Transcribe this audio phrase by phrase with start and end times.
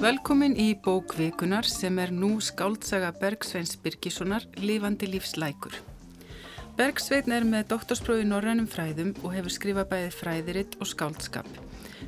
[0.00, 5.74] Velkomin í bókvikunar sem er nú skáldsaga Bergsveins Birgissonar Lífandi lífslækur.
[6.78, 11.50] Bergsvein er með doktorsprófi Norrænum fræðum og hefur skrifað bæði fræðiritt og skáldskap.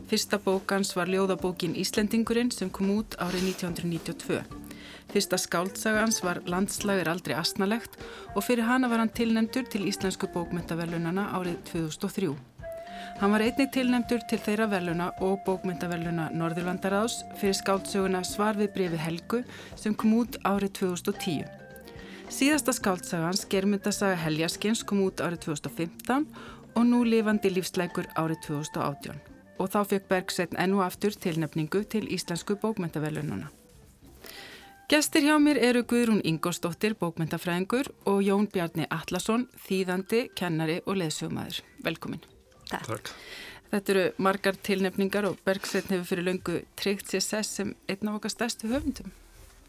[0.08, 4.40] Fyrsta bókans var ljóðabókin Íslendingurinn sem kom út árið 1992.
[5.12, 8.00] Fyrsta skáldsagans var Landslag er aldrei asnalegt
[8.32, 12.32] og fyrir hana var hann tilnendur til Íslensku bókmyndaverlunana árið 2003.
[13.20, 19.00] Hann var einnig tilnendur til þeirra verluna og bókmyndaverluna Norðurlandaráðs fyrir skáldsöguna Svar við brefi
[19.00, 19.42] Helgu
[19.78, 21.46] sem kom út árið 2010.
[22.32, 26.26] Síðasta skáldsagans, Germyndasaga Heljaskins, kom út árið 2015
[26.74, 29.18] og nú lifandi lífsleikur árið 2018.
[29.60, 33.52] Og þá fekk Bergsveitn ennu aftur tilnefningu til Íslensku bókmyndaverlununa.
[34.92, 41.62] Gestir hjá mér eru Guðrún Ingolstóttir, bókmyndafræðingur og Jón Bjarni Allarsson, þýðandi, kennari og leðsögumæður.
[41.84, 42.31] Velkomin.
[42.72, 42.88] Takk.
[42.88, 43.12] Takk.
[43.72, 48.18] Þetta eru margar tilnefningar og Bergsveitn hefur fyrir löngu tryggt sér sess sem einn af
[48.18, 49.14] okkar stærstu höfundum.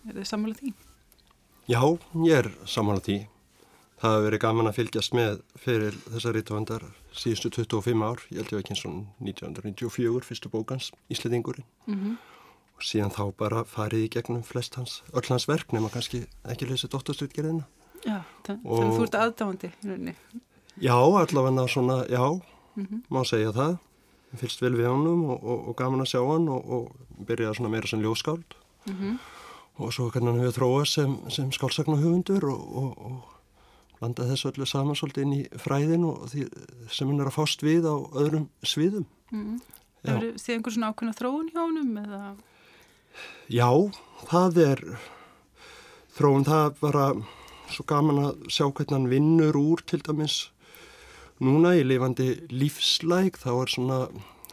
[0.09, 0.73] Er þið sammálað því?
[1.71, 1.81] Já,
[2.27, 3.17] ég er sammálað því.
[4.03, 8.25] Það hefur verið gaman að fylgjast með fyrir þessar rítuandar síðustu 25 ár.
[8.33, 11.67] Ég held ég ekki eins og 1994, fyrstu bókans, Ísliðingurinn.
[11.87, 12.21] Mm -hmm
[12.77, 16.69] og síðan þá bara farið í gegnum flest hans, öll hans verk nema kannski ekki
[16.69, 17.65] lesið dóttarstutgerðina
[18.03, 20.15] Já, þannig að þú ert aðdáðandi í rauninni
[20.81, 22.23] Já, allavega svona, já
[22.75, 23.01] mm -hmm.
[23.09, 23.77] má segja það
[24.37, 27.69] fylgst vel við honum og, og, og gaman að sjá hann og, og byrjaði svona
[27.69, 29.17] meira sem ljóskáld mm -hmm.
[29.77, 33.23] og svo kannan hefur þróað sem, sem skálsagnahugundur og
[33.99, 36.47] blandaði þessu öllu saman svolítið inn í fræðin og því
[36.91, 39.61] sem hann er að fást við á öðrum sviðum mm -hmm.
[40.03, 42.35] Það verður síðan einhver svona ákveðna þróun hjá honum eða
[43.47, 43.69] Já,
[44.27, 44.79] það er
[46.17, 47.05] þróun, það er bara
[47.69, 50.51] svo gaman að sjá hvernig hann vinnur úr til dæmis
[51.43, 53.99] núna í lifandi lífslæg þá er svona,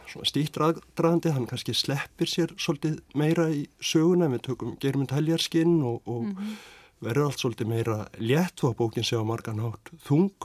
[0.05, 6.01] svona stýttraðandi hann kannski sleppir sér svolítið meira í söguna við tökum germund heljarskinn og,
[6.05, 6.55] og mm -hmm.
[6.99, 10.35] verður allt svolítið meira létt og bókin sé á margan hátt þung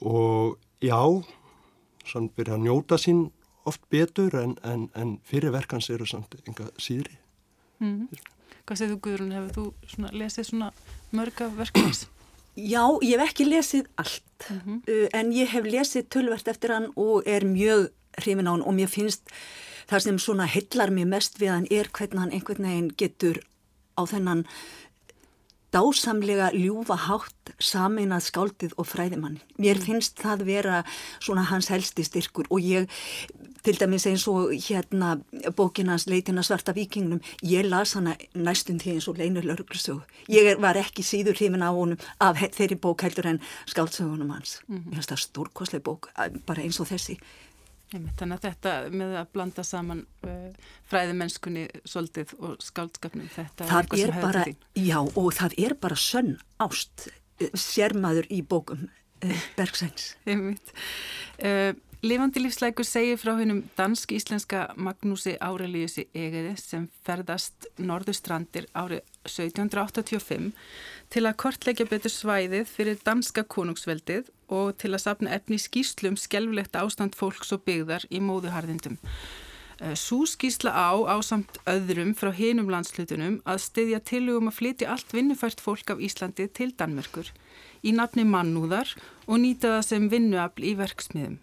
[0.00, 1.22] og já
[2.06, 3.30] sann byrja að njóta sín
[3.64, 7.18] oft betur en, en, en fyrirverkans eru samt enga síðri.
[7.78, 8.08] Mm.
[8.66, 10.72] Hvað segðu Guðrún, hefur þú svona lesið svona
[11.14, 12.06] mörga verkans?
[12.56, 14.78] Já, ég hef ekki lesið allt mm -hmm.
[14.92, 18.74] uh, en ég hef lesið tölvert eftir hann og er mjög hrifin á hann og
[18.74, 19.22] mér finnst
[19.88, 23.40] það sem svona hillar mér mest við hann er hvernig hann einhvern veginn getur
[23.96, 24.46] á þennan
[25.72, 29.40] dásamlega ljúfa hátt sameinað skáldið og fræðimann.
[29.58, 29.84] Mér mm.
[29.86, 30.82] finnst það vera
[31.18, 32.88] svona hans helsti styrkur og ég,
[33.64, 35.14] til dæmis eins og hérna
[35.56, 40.02] bókinans Leitina svarta vikingnum, ég las hana næstum því eins og leinur lörglusögu.
[40.28, 44.60] Ég var ekki síður hrifin af honum af þeirri bók heldur en skáldsögunum hans.
[44.66, 44.90] Mm -hmm.
[44.90, 46.12] Mér finnst það stórkoslega bók,
[46.46, 47.18] bara eins og þessi.
[47.92, 53.82] Þannig að þetta með að blanda saman uh, fræðimennskunni svolítið og skáldskapnum þetta það er
[53.82, 54.56] eitthvað sem hefur því.
[54.88, 60.12] Já og það er bara sönn ást uh, sérmaður í bókum uh, Bergsæns.
[62.02, 70.48] Lifandi lífslækur segir frá hennum dansk-íslenska Magnúsi Árelíusi Egeði sem ferðast norðustrandir árið 1785
[71.14, 76.76] til að kortleggja betur svæðið fyrir danska konungsveldið og til að sapna efni skýslum skjálflegt
[76.76, 78.98] ástand fólks og byggðar í móðuharðindum.
[79.80, 85.14] Eh, Sú skýsla á ásamt öðrum frá hinum landslutunum að styðja tilugum að flytja allt
[85.16, 87.32] vinnufært fólk af Íslandi til Danmörkur
[87.82, 88.92] í nafni mannúðar
[89.26, 91.40] og nýta það sem vinnuafl í verksmiðum.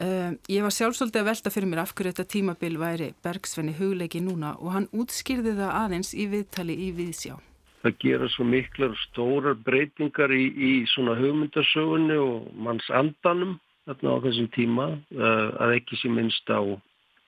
[0.00, 4.22] Uh, ég var sjálfsvöldið að velta fyrir mér af hverju þetta tímabil væri Bergsvenni hugleiki
[4.24, 7.36] núna og hann útskýrði það aðeins í viðtali í Viðsjá
[7.82, 13.56] það gera svo miklar stórar breytingar í, í svona hugmyndasögunni og manns andanum
[13.88, 16.60] þarna á þessum tíma uh, að ekki sé minnst á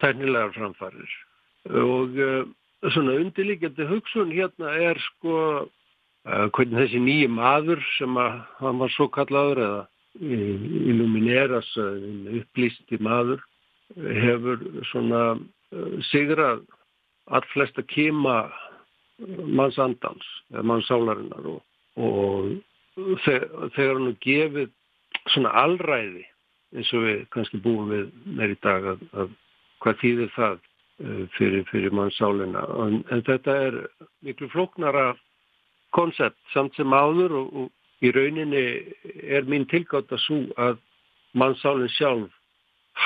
[0.04, 1.14] tæknilegar framfarir.
[1.68, 2.42] Og uh,
[2.92, 8.94] svona undirlíkjandi hugsun hérna er sko uh, hvernig þessi nýji maður sem að hann var
[8.96, 9.82] svo kallaður eða
[10.20, 13.40] illumineras upplýsti maður
[13.96, 14.60] hefur
[14.90, 15.22] svona
[16.10, 16.66] sigrað.
[17.32, 18.50] Allflesta kema
[19.20, 21.62] mannsandans, mannsálarinnar og,
[21.96, 24.70] og þegar hann gefið
[25.30, 26.24] svona allræði
[26.76, 29.34] eins og við kannski búum við með í dag að, að
[29.84, 33.78] hvað þýðir það uh, fyrir, fyrir mannsálina en, en þetta er
[34.24, 35.12] miklu floknara
[35.92, 38.64] koncept samt sem áður og, og í rauninni
[39.22, 40.80] er mín tilgátt að svo að
[41.38, 42.32] mannsálinn sjálf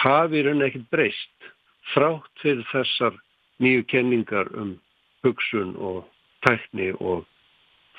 [0.03, 1.53] hafi rauninni ekkert breyst
[1.93, 3.19] frátt fyrir þessar
[3.63, 4.77] nýju kenningar um
[5.27, 6.07] hugsun og
[6.47, 7.27] tækni og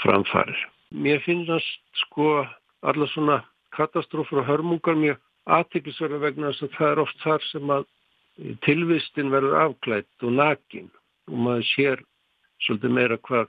[0.03, 0.57] framfærir.
[0.95, 2.45] Mér finnast sko
[2.83, 3.41] alla svona
[3.75, 7.85] katastrófur og hörmungar mjög aðtiklisverða vegna þess að það er oft þar sem að
[8.65, 10.89] tilvistin verður afklætt og nakin
[11.31, 12.03] og maður sér
[12.65, 13.47] svolítið meira hvað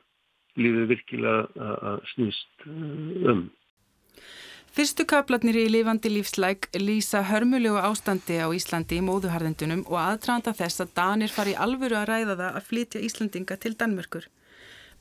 [0.58, 3.44] lífið virkilega að snýst um.
[4.78, 10.84] Fyrstu kaplarnir í lifandi lífslæk lýsa hörmulegu ástandi á Íslandi í móðuharðendunum og aðtranda þess
[10.84, 14.28] að Danir fari alvöru að ræða það að flytja Íslandinga til Danmörkur.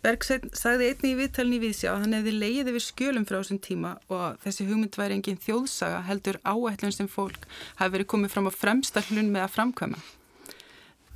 [0.02, 3.60] Bergsveitn sagði einni í viðtalni við sig að hann hefði leiðið við skjölum frá þessum
[3.68, 7.46] tíma og þessi hugmynd væri engin þjóðsaga heldur áætlun sem fólk
[7.78, 10.02] hafi verið komið fram á fremsta hlun með að framkvæma.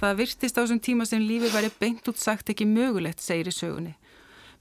[0.04, 3.58] Það virtist á þessum tíma sem lífi væri beint út sagt ekki mögulegt, segir í
[3.58, 3.96] sögunni.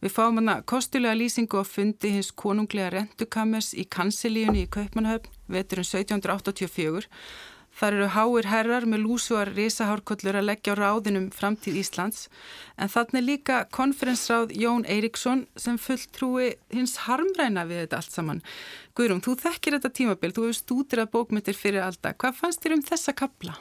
[0.01, 5.89] Við fáum hana kostulega lýsingu á fundi hins konunglega rentukammers í kansilíunni í Kaupmannhöfn, veturinn
[5.89, 7.09] 1784
[7.81, 12.27] Þar eru háir herrar með lúsuar risahárkollur að leggja á ráðinum framtíð Íslands
[12.77, 18.45] en þannig líka konferensráð Jón Eiríksson sem fulltrúi hins harmræna við þetta allt saman.
[18.99, 22.19] Guðrún, þú þekkir þetta tímabild, þú hefur stútir að bókmyndir fyrir alltaf.
[22.21, 23.57] Hvað fannst þér um þessa kapla?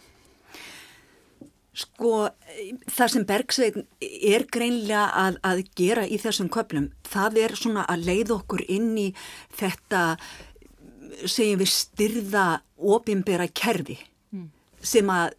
[1.78, 2.28] Sko,
[2.90, 8.08] það sem Bergsveitin er greinlega að, að gera í þessum köplum, það er svona að
[8.10, 9.08] leið okkur inn í
[9.60, 10.18] þetta
[11.26, 12.46] segjum við styrða
[12.78, 14.00] opimbera kerfi
[14.34, 14.50] mm.
[14.82, 15.36] sem að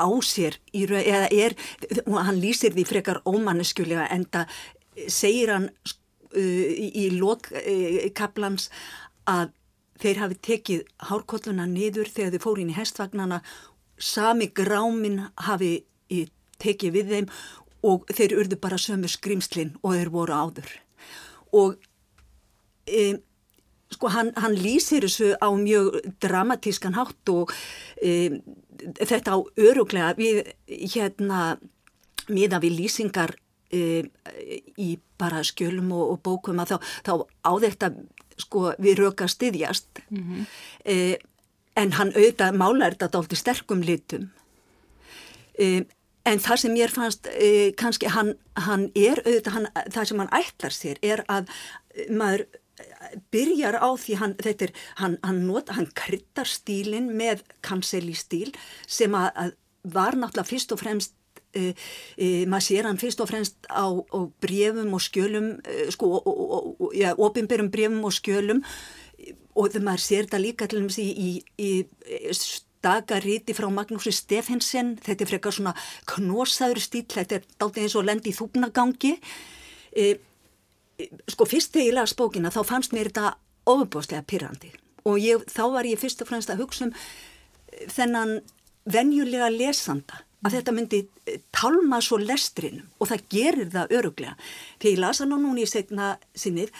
[0.00, 1.56] á sér í eða er,
[2.08, 4.58] hann lýsir því frekar ómanneskjulega en það
[5.12, 6.68] segir hann uh,
[7.04, 8.84] í lótkaplans uh,
[9.30, 9.56] að
[10.00, 13.42] þeir hafi tekið hárkolluna niður þegar þeir fóri inn í hestvagnana
[14.00, 15.86] sami grámin hafi
[16.60, 17.32] tekið við þeim
[17.86, 20.72] og þeir urðu bara sömu skrimslinn og þeir voru áður
[21.56, 21.76] og
[22.90, 23.20] um,
[23.90, 27.50] sko hann, hann lýsir þessu á mjög dramatískan hátt og
[27.98, 28.40] e,
[29.00, 31.56] þetta á öruglega við hérna
[32.30, 33.34] miða við lýsingar
[33.72, 34.04] e,
[34.78, 37.12] í bara skjölum og, og bókum að þá, þá
[37.42, 37.90] á þetta
[38.40, 40.46] sko við röka styðjast mm -hmm.
[41.78, 44.30] En hann auðvitað málar þetta álti sterkum litum.
[45.60, 47.28] En það sem ég fannst
[47.80, 51.52] kannski hann, hann er auðvitað hann, það sem hann ætlar sér er að
[52.08, 52.46] maður
[53.32, 58.50] byrjar á því hann, er, hann, hann, not, hann kryttar stílin með kanseli stíl
[58.88, 59.56] sem að, að
[59.96, 61.14] var náttúrulega fyrst og fremst
[61.56, 61.72] e,
[62.16, 66.12] e, maður sér hann fyrst og fremst á, á brefum og skjölum e, sko,
[66.96, 68.62] ja, ofinberum brefum og skjölum
[69.60, 71.30] og maður sér þetta líka til dæmis í, í,
[71.60, 71.70] í
[72.32, 75.76] stagaríti frá Magnúsi Stefensen þetta er frekar svona
[76.08, 79.14] knosaður stíl þetta er dálta eins og lendi í þúpnagangi
[80.00, 80.26] og
[81.30, 83.34] sko fyrst þegar ég las bókina þá fannst mér þetta
[83.70, 84.72] ofubóstlega pyrrandi
[85.08, 88.40] og ég, þá var ég fyrst og fremst að hugsa um eh, þennan
[88.90, 92.88] venjulega lesanda að þetta myndi eh, talma svo lestrinum.
[93.00, 94.36] Og það gerir það öruglega.
[94.80, 96.72] Þegar ég lasa nú núni í segna sinnið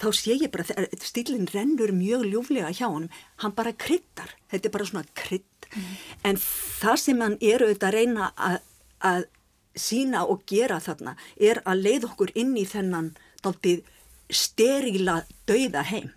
[0.00, 3.10] þá sé ég bara að stílinn rennur mjög ljúflega hjá honum,
[3.42, 5.94] hann bara kryttar, þetta er bara svona krytt mm.
[6.30, 8.58] en það sem hann er auðvitað að reyna að,
[9.00, 9.26] að
[9.74, 13.14] sína og gera þarna er að leið okkur inn í þennan
[13.44, 13.82] dáltið
[14.30, 16.12] sterila dauða heim.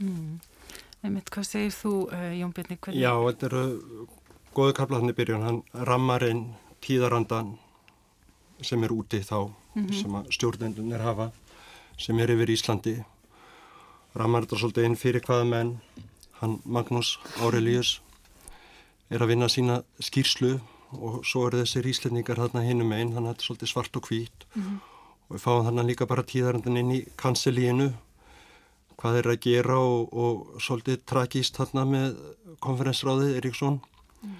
[0.00, 0.38] Mm.
[1.04, 2.78] Einmitt, hvað segir þú, uh, Jón Björni?
[2.80, 3.02] Hvernig?
[3.02, 4.06] Já, þetta eru
[4.56, 6.46] goðu kaplarni byrjun, hann rammar inn
[6.84, 7.56] tíðarandan
[8.64, 10.00] sem er úti þá, mm -hmm.
[10.00, 11.30] sem stjórnendun er hafa,
[11.98, 12.96] sem er yfir Íslandi.
[14.16, 15.76] Rammar þetta svolítið inn fyrir hvaða menn,
[16.40, 18.00] hann Magnús Aurelius
[19.10, 20.58] er að vinna sína skýrslu
[20.96, 24.62] og svo eru þessir íslendingar þarna hinnum einn, hann er svolítið svart og hvít mm
[24.62, 24.84] -hmm
[25.26, 27.90] og við fáum þannig líka bara tíðarandin inn í kanselíinu
[28.96, 32.20] hvað er að gera og, og svolítið tragíst þarna með
[32.64, 33.80] konferensráðið Eriksson
[34.22, 34.36] mm.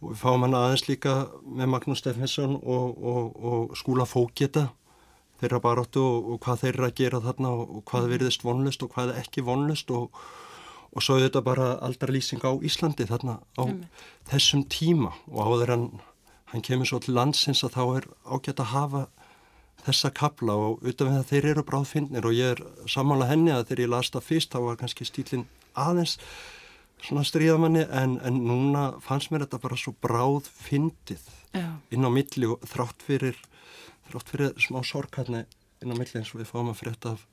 [0.00, 4.68] og við fáum hann aðeins líka með Magnús Steffensson og, og, og skúla fókjeta
[5.40, 8.12] þeirra baróttu og hvað þeir eru að gera þarna og hvað mhm.
[8.14, 10.18] verðist vonlust og hvað ekki vonlust og
[11.04, 13.82] svo er þetta bara aldar lýsing á Íslandi þarna á mm.
[14.30, 15.86] þessum tíma og áður hann,
[16.50, 19.02] hann kemur svo til landsins að þá er ágætt að hafa
[19.84, 23.66] þessa kabla og utan við það þeir eru bráðfinnir og ég er samanlega henni að
[23.68, 25.46] þegar ég las það fyrst þá var kannski stílinn
[25.78, 26.16] aðeins
[27.04, 31.28] svona stríðamanni en, en núna fannst mér þetta bara svo bráðfindið
[31.94, 33.38] inn á milli og þrátt fyrir
[34.10, 35.44] þrátt fyrir smá sorkarni
[35.82, 37.26] inn á milli eins og við fáum að frétta af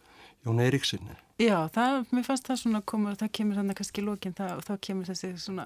[0.46, 1.16] Jón Eiríksinni.
[1.42, 4.68] Já, það, mér fannst það svona komur, það kemur þannig kannski í lókinn það, og
[4.68, 5.66] þá kemur þessi svona,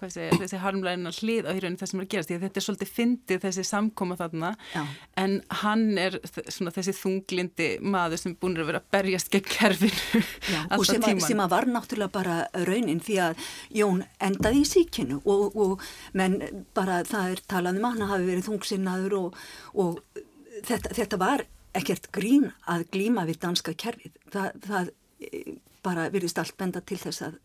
[0.00, 2.60] hvað sé, þessi harmlægina hlið á hýraunin það sem er að gerast, því að þetta
[2.60, 4.82] er svolítið fyndið þessi samkoma þarna, Já.
[5.22, 6.18] en hann er
[6.48, 10.24] svona þessi þunglindi maður sem búin að vera að berjast gegn kerfinu
[10.72, 11.20] alltaf tíman.
[11.20, 15.88] Og sem að var náttúrulega bara raunin því að Jón endaði í síkinu og, og
[16.16, 16.40] menn
[16.74, 19.42] bara það er talað um að hann hafi verið þungsinnaður og,
[19.84, 20.24] og
[20.68, 21.44] þetta, þetta var
[21.74, 24.14] ekkert grín að glíma við danska kerfið.
[24.32, 27.38] Það, það e, bara virðist allt benda til þess að,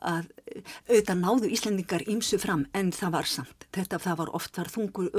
[0.00, 0.28] að
[0.88, 3.66] auðvitað náðu Íslendingar ímsu fram en það var samt.
[3.74, 5.10] Þetta það var oft var þungur,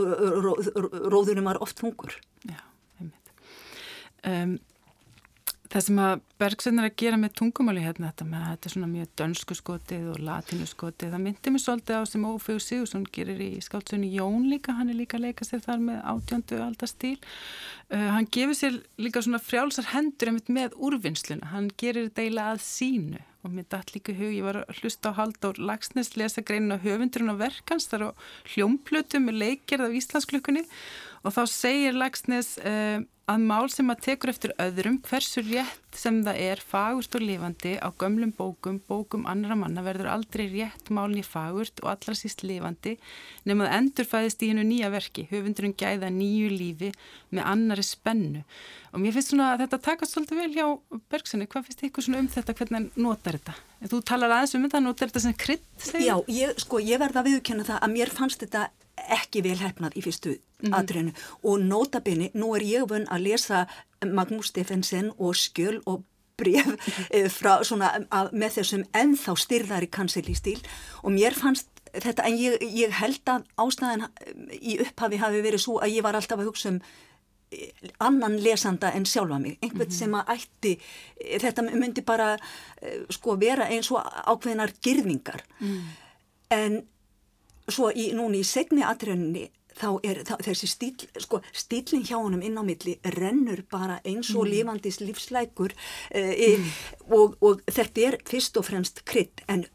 [1.15, 2.17] róðunum var oft þungur.
[2.45, 2.61] Já,
[3.01, 3.35] einmitt.
[4.25, 4.57] Um,
[5.65, 8.73] Það sem að Bergson er að gera með tungumáli hérna þetta með að þetta er
[8.75, 13.05] svona mjög dönsku skotið og latinu skotið, það myndi mér svolítið á sem Ófegur Sigursson
[13.17, 17.15] gerir í skáltsunni Jón líka, hann er líka að leika sér þar með átjöndu aldastíl.
[17.89, 23.23] Uh, hann gefur sér líka svona frjálsar hendur með úrvinnsluna, hann gerir eiginlega að sínu
[23.45, 26.81] og mér dætt líka hug, ég var að hlusta á Haldur Lagsnes lesa greinin á
[26.81, 28.17] höfundurinn á verkans þar á
[28.55, 30.63] hljómplötu með leikgerð af Íslandsklökunni
[31.25, 36.19] og þá segir Lagsnes uh, að mál sem að tekur eftir öðrum hversu rétt sem
[36.25, 41.23] það er fagurt og lifandi á gömlum bókum, bókum annara manna verður aldrei rétt málni
[41.25, 42.95] fagurt og allra síst lifandi
[43.49, 46.93] nema að endurfæðist í hennu nýja verki, höfundurinn gæða nýju lífi
[47.33, 48.45] með annari spennu
[48.93, 50.67] og mér finnst svona að þetta takast svolítið vel hjá
[51.09, 53.57] Bergssoni, hvað finnst ykkur svona um þetta, hvernig notar þetta?
[53.89, 55.65] Þú talar aðeins um þetta, notar þetta sem krydd?
[55.99, 59.97] Já, ég, sko, ég verða að viðkjöna það að mér fannst þetta ekki vel hefnað
[59.99, 61.11] í fyrstu mm atriðinu.
[61.43, 63.65] Og notabini, nú er ég vunn að lesa
[64.01, 66.05] Magnús Steffensen og skjöl og
[66.39, 66.71] bref
[67.11, 70.59] eh, frá svona að, með þessum ennþá styrðari kanseli stíl
[71.03, 74.07] og mér fannst þetta en ég, ég held að ástæðan
[74.57, 76.81] í upphafi hafi verið svo að ég var alltaf að hugsa um
[77.51, 77.69] eh,
[78.03, 79.59] annan lesanda en sjálfa mig.
[79.61, 79.99] Einhvern -hmm.
[79.99, 80.73] sem að ætti
[81.43, 82.35] þetta myndi bara
[83.09, 85.43] sko vera eins og ákveðinar girðingar.
[85.59, 85.81] Mm.
[86.49, 86.83] en
[87.71, 92.43] svo í, núni í segni atrönni þá er þá, þessi stíl, sko, stílinn hjá honum
[92.45, 94.51] inn á milli rennur bara eins og mm.
[94.53, 95.75] lifandis lífslækur
[96.15, 96.69] eh, mm.
[97.11, 99.65] og, og þetta er fyrst og fremst krydd en,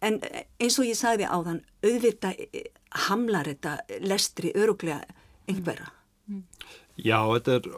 [0.00, 2.70] en eins og ég sagði á þann auðvita eh,
[3.08, 5.02] hamlar þetta lestri öruglega
[5.50, 5.92] einhverja.
[6.30, 6.42] Mm.
[7.02, 7.70] Já, þetta er,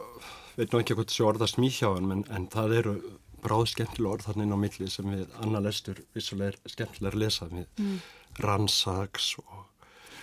[0.55, 2.97] veit nú ekki hvað þessi orða smíhjáðan en, en það eru
[3.45, 7.21] bráð skemmtilega orð þarna inn á milli sem við annar lestur vissulega er skemmtilega að
[7.21, 7.97] lesa við mm
[8.43, 9.65] rannsaks og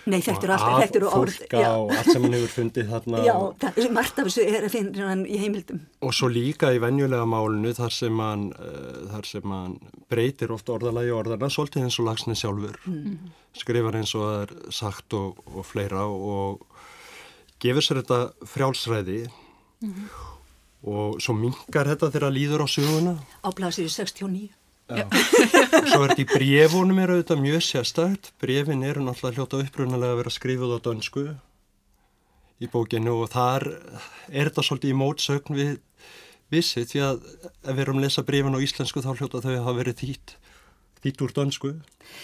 [0.03, 1.35] Nei, þetta eru alltaf, þetta eru orð.
[1.47, 3.19] Já, og allt sem hann hefur fundið þarna.
[3.23, 5.79] Já, það er margt af þessu er að finna hann í heimildum.
[6.03, 9.77] Og svo líka í venjulega málunu þar sem hann, uh, þar sem hann
[10.11, 12.75] breytir oft orðalagi orðana, svolítið eins og lagsni sjálfur.
[12.89, 13.31] Mm.
[13.61, 16.67] Skrifar eins og það er sagt og, og fleira og
[17.63, 19.21] gefur sér þetta frjálsræði
[19.85, 20.01] mm.
[20.91, 23.15] og svo mingar þetta þegar það líður á söguna.
[23.39, 24.51] Á blasið 69.
[24.83, 28.31] Svo er í brefunum er auðvitað mjög sérstækt.
[28.41, 31.25] Brefin eru náttúrulega hljóta upprunalega að vera skrifuð á dönsku
[32.63, 33.67] í bókinu og þar
[34.29, 35.73] er þetta svolítið í mótsögn við
[36.53, 39.63] vissi því að ef við erum að lesa brefin á íslensku þá hljóta þau að
[39.63, 40.35] hafa verið þýtt,
[41.03, 41.73] þýtt úr dönsku,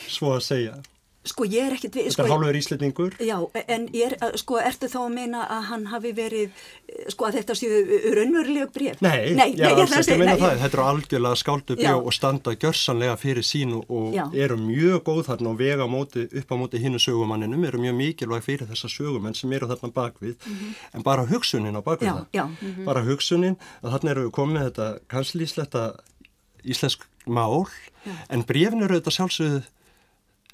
[0.07, 0.75] svo að segja.
[1.27, 2.05] Sko ég er ekkert við...
[2.07, 3.15] Þetta er sko, hálfur íslendingur.
[3.27, 3.35] Já,
[3.67, 6.61] en er, sko ertu þá að meina að hann hafi verið,
[7.11, 7.79] sko að þetta séu
[8.15, 9.01] raunveruleg bref?
[9.03, 10.39] Nei, nei, já, nei, ég ætla að meina nei.
[10.39, 10.53] það.
[10.61, 14.23] Þetta eru algjörlega skáldu bref og standa gjörsanlega fyrir sínu og já.
[14.45, 18.45] eru mjög góð þarna og vega móti, upp á móti hinnu sögumanninum, eru mjög mikilvæg
[18.45, 20.77] fyrir þessa sögumenn sem eru þarna bakvið, mm -hmm.
[20.93, 22.27] en bara hugsunin á bakvið já, það.
[22.31, 22.85] Já, mm -hmm.
[22.85, 25.83] Bara hugsunin að þarna eru komið þetta kanslísletta
[26.63, 27.67] íslensk mál,
[28.29, 29.61] en brefin eru þetta sjálfsögðu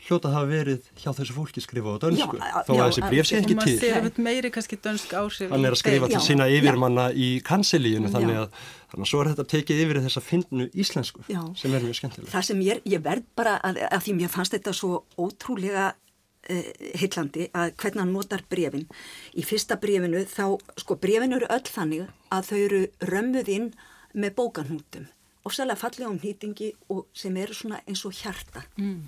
[0.06, 2.38] hljóta hafa verið hjá þessu fólki skrifa á dönsku.
[2.38, 3.58] Já, þó að já, þessi bref sé ekki til.
[3.58, 7.30] og maður sé meiri kannski dönsk áhrif hann er að skrifa til sína yfirmanna í
[7.46, 8.60] kansilíunu þannig að
[8.92, 12.48] þannig að svo er þetta tekið yfir þessa fyndnu íslensku sem er mjög skemmtilega það
[12.52, 16.70] sem ég, ég verð bara að, að því mér fannst þetta svo ótrúlega uh,
[17.02, 18.86] heillandi að hvernig hann notar brefin
[19.34, 20.46] í fyrsta brefinu þá
[20.84, 23.68] sko brefin eru öll þannig að þau eru römmuð inn
[24.16, 25.10] með bókanhútum.
[25.46, 28.64] Ofsalega fallega um nýtingi og sem eru svona eins og hjarta.
[28.80, 29.04] Mm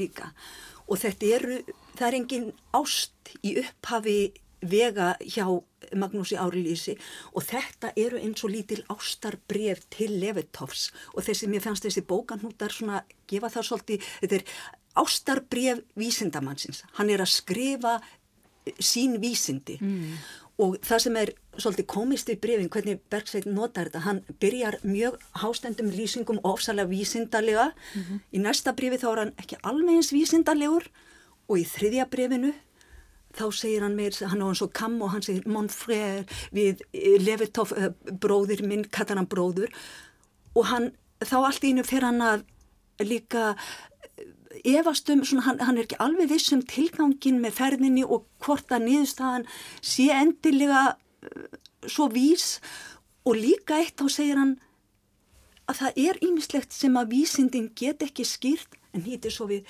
[0.00, 0.32] líka.
[0.88, 1.58] Og þetta eru,
[1.96, 4.18] það er engin ást í upphafi
[4.62, 5.46] vega hjá
[5.98, 6.94] Magnúsi Árilísi
[7.34, 10.90] og þetta eru eins og lítil ástarbref til Levitovs.
[11.16, 14.46] Og þessi, mér fannst þessi bókanhútar svona, gefa það svolítið, þetta er
[15.02, 17.96] ástarbref vísindamannsins, hann er að skrifa
[18.78, 19.80] sín vísindi.
[19.82, 20.14] Mm
[20.62, 25.18] og það sem er svolítið komist í brefin hvernig Bergsveit notar þetta hann byrjar mjög
[25.42, 28.20] hástendum lýsingum ofsalega vísindarlega mm -hmm.
[28.32, 30.84] í næsta brefi þá er hann ekki alveg eins vísindarlegur
[31.48, 32.52] og í þriðja brefinu
[33.32, 36.82] þá segir hann meir, hann á hans og kam og hann segir mon frère við
[36.92, 39.72] Levitov uh, bróðir minn, kattar hann bróður
[40.54, 40.92] og hann
[41.24, 42.44] þá allt í innu fyrir hann að
[43.00, 43.54] líka
[44.64, 48.86] efastum, svona, hann, hann er ekki alveg viss um tilgangin með ferðinni og hvort að
[48.88, 49.46] niðurstaðan
[49.80, 51.46] sé endilega uh,
[51.86, 52.58] svo vís.
[53.22, 54.56] Og líka eitt þá segir hann
[55.70, 59.68] að það er ýmislegt sem að vísindin get ekki skýrt en hýttir svo við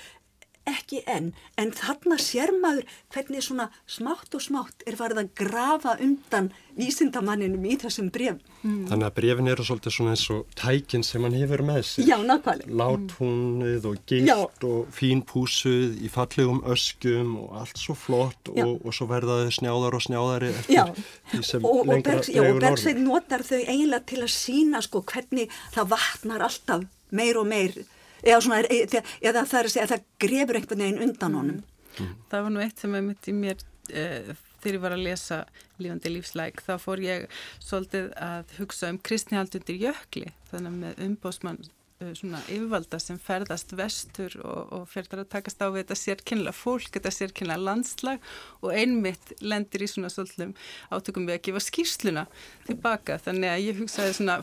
[0.69, 5.97] ekki enn, en þarna sér maður hvernig svona smátt og smátt er farið að grafa
[6.03, 8.39] undan vísindamanninum í þessum bref.
[8.63, 8.87] Mm.
[8.89, 12.07] Þannig að brefin eru svolítið svona eins og tækin sem hann hefur með sig.
[12.09, 12.77] Já, nákvæmlega.
[12.81, 14.37] Látúnið og gilt Já.
[14.69, 20.07] og fínpúsuð í fallegum öskum og allt svo flott og, og svo verðaðu snjáðar og
[20.07, 20.85] snjáðari eftir Já.
[21.33, 22.55] því sem og, lengra dregur norður.
[22.55, 27.51] Og Bergsveit notar þau eiginlega til að sína sko hvernig það vatnar alltaf meir og
[27.51, 27.83] meir
[28.23, 31.61] eða, svona, eða, eða það er að segja að það grefur einhvern veginn undan honum.
[31.99, 32.17] Mm.
[32.31, 33.61] Það var nú eitt sem er mitt í mér
[33.93, 35.43] uh, þegar ég var að lesa
[35.83, 37.29] lífandi lífslæk þá fór ég
[37.63, 43.75] svolítið að hugsa um kristnihald undir jökli þannig með umbósmann uh, svona yfirvalda sem ferðast
[43.79, 48.71] vestur og, og ferðar að takast á við þetta sérkynla fólk, þetta sérkynla landslag og
[48.77, 50.55] einmitt lendir í svona svolítum
[50.95, 52.27] átökum við að gefa skýrsluna
[52.69, 54.41] tilbaka þannig að ég hugsaði svona,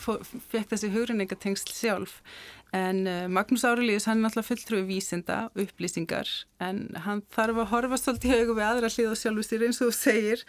[0.51, 2.19] fekk þessi hugrinningatengsl sjálf
[2.75, 6.29] En uh, Magnús Árelíus, hann er náttúrulega fulltrúi vísinda, upplýsingar,
[6.61, 9.89] en hann þarf að horfast svolítið í augu við aðra hlið og sjálfustýr eins og
[9.89, 10.45] þú segir.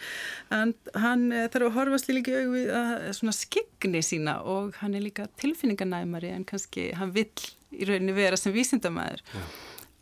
[0.53, 4.77] En hann uh, þarf að horfast líka í augu við uh, svona skigni sína og
[4.83, 7.31] hann er líka tilfinninganæmari en kannski hann vill
[7.73, 9.25] í rauninni vera sem vísindamæður.
[9.33, 9.45] Ja.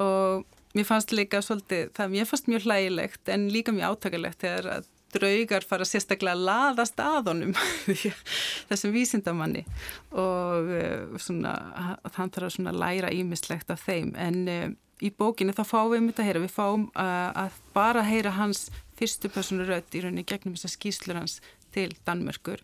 [0.03, 4.73] Og mér fannst líka svolítið, það mér fannst mjög hlægilegt en líka mjög átakalegt þegar
[4.75, 7.55] að draugar fara sérstaklega að laðast að honum
[8.69, 9.65] þessum vísindamanni.
[10.11, 11.55] Og uh, svona,
[12.15, 14.13] hann þarf að læra ímislegt af þeim.
[14.19, 14.69] En uh,
[15.03, 18.35] í bókinu þá fáum við um þetta að heyra, við fáum uh, að bara heyra
[18.37, 18.67] hans
[18.99, 21.39] fyrstu personu rödd í rauninni gegnum þessar skýslur hans
[21.73, 22.63] til Danmörkur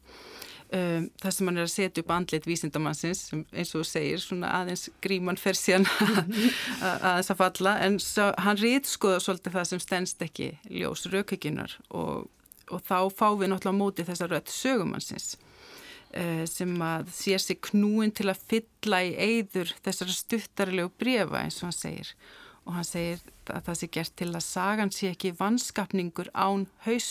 [0.73, 4.87] um, það sem hann er að setja upp andlit vísindamannsins eins og segir, svona aðeins
[5.03, 5.87] gríman fer síðan
[6.81, 7.75] aðeins að falla.
[7.85, 12.25] En svo, hann rýtskoða svolítið það sem stennst ekki ljós raukökinar og,
[12.71, 18.13] og þá fáum við náttúrulega mótið þessa rött sögumannsins uh, sem að sér sig knúin
[18.15, 22.15] til að fylla í eigður þessara stuttarlegu brefa eins og hann segir
[22.65, 23.21] og hann segir
[23.53, 27.09] að það sé gert til að sagan sé ekki vannskapningur án haus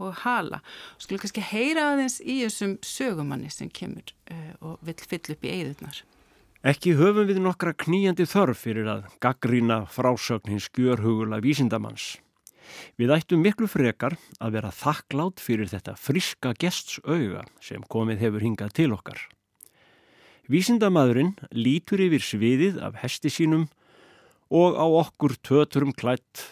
[0.00, 0.62] og hala.
[0.96, 5.52] Skulum kannski heyra aðeins í þessum sögumanni sem kemur uh, og vill fyll upp í
[5.58, 6.00] eigðunar.
[6.64, 12.14] Ekki höfum við nokkra kníjandi þörf fyrir að gaggrína frásögn hins gjörhugula vísindamanns.
[13.00, 18.74] Við ættum miklu frekar að vera þakklátt fyrir þetta friska gestsauga sem komið hefur hingað
[18.80, 19.20] til okkar.
[20.50, 23.68] Vísindamadurinn lítur yfir sviðið af hesti sínum
[24.52, 26.42] og á okkur töturum klætt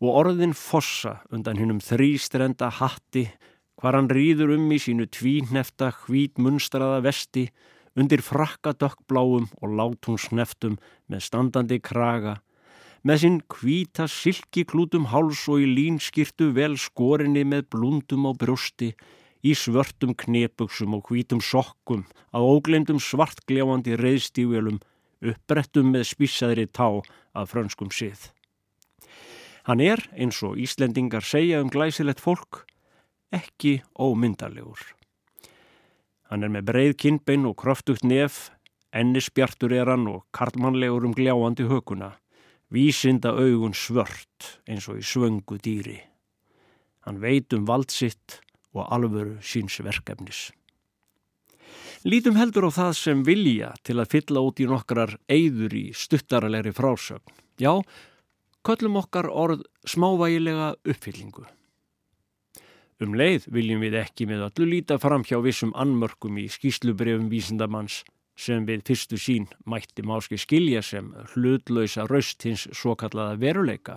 [0.00, 3.28] og orðin fossa undan hinnum þrýstrenda hatti
[3.76, 7.46] hvar hann rýður um í sínu tvínefta hvít munstraða vesti
[7.96, 10.76] undir frakka dökkbláum og látúnsneftum
[11.12, 12.38] með standandi kraga
[13.06, 18.88] með sinn hvíta silkiklútum háls og í línskirtu vel skorinni með blundum á brjósti
[19.46, 22.02] í svörtum knepuksum og hvítum sokkum
[22.34, 24.80] á óglemdum svartgljáandi reyðstífjölum
[25.22, 28.32] uppbrettum með spísaðri tá að frönskum sið.
[29.66, 32.64] Hann er, eins og Íslendingar segja um glæsilegt fólk,
[33.34, 34.82] ekki ómyndarlegur.
[36.30, 38.50] Hann er með breið kinnbein og kröftugt nef,
[38.90, 42.16] ennisbjartur er hann og karlmannlegur um gljáandi hökuna,
[42.72, 46.00] vísinda augun svört eins og í svöngu dýri.
[47.06, 48.40] Hann veit um valdsitt
[48.74, 50.50] og alvöru síns verkefnis.
[52.06, 56.74] Lítum heldur á það sem vilja til að fylla út í nokkrar eigður í stuttaralegri
[56.74, 57.34] frásögn.
[57.58, 57.82] Já,
[58.66, 61.46] köllum okkar orð smávægilega uppfyllingu.
[63.02, 68.02] Um leið viljum við ekki með öllu líta fram hjá vissum anmörkum í skýslubrefum vísindamanns
[68.36, 73.96] sem við fyrstu sín mætti máski skilja sem hlutlausa raust hins svo kallaða veruleika.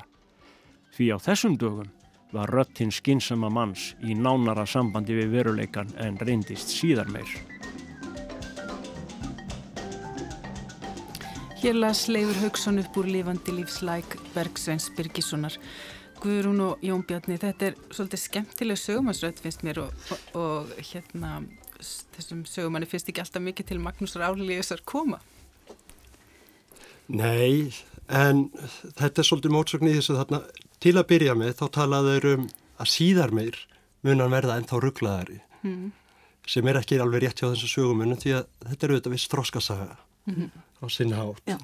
[0.96, 1.92] Því á þessum dögum
[2.32, 7.30] var rött hins skynsama manns í nánara sambandi við veruleikan en reyndist síðar meir.
[11.60, 15.58] Hér las Leifur Haugsson upp úr lifandi lífslæk Bergsveins Birgissonar.
[16.20, 21.38] Guðrún og Jón Bjarni, þetta er svolítið skemmtileg sögumansröð finnst mér og, og, og hérna
[21.80, 25.20] þessum sögumanni finnst ekki alltaf mikið til Magnúsar Álíðisar koma.
[27.10, 27.74] Nei,
[28.08, 28.50] en
[29.00, 30.44] þetta er svolítið mótsögn í þessu þarna.
[30.80, 33.58] Til að byrja með þá talaður um að síðar meir
[34.06, 35.90] munan verða ennþá rugglaðari mm.
[36.48, 39.98] sem er ekki alveg rétt hjá þessu sögumunum því að þetta eru auðvitað viss þróskasaga.
[40.30, 41.58] Mm -hmm á sinna hátt Já.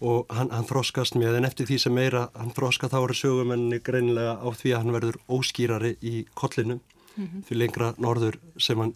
[0.00, 3.80] og hann, hann þróskast með en eftir því sem meira hann þróska þá eru sögumenni
[3.84, 7.42] greinilega á því að hann verður óskýrari í kollinum mm -hmm.
[7.48, 8.94] því lengra norður sem hann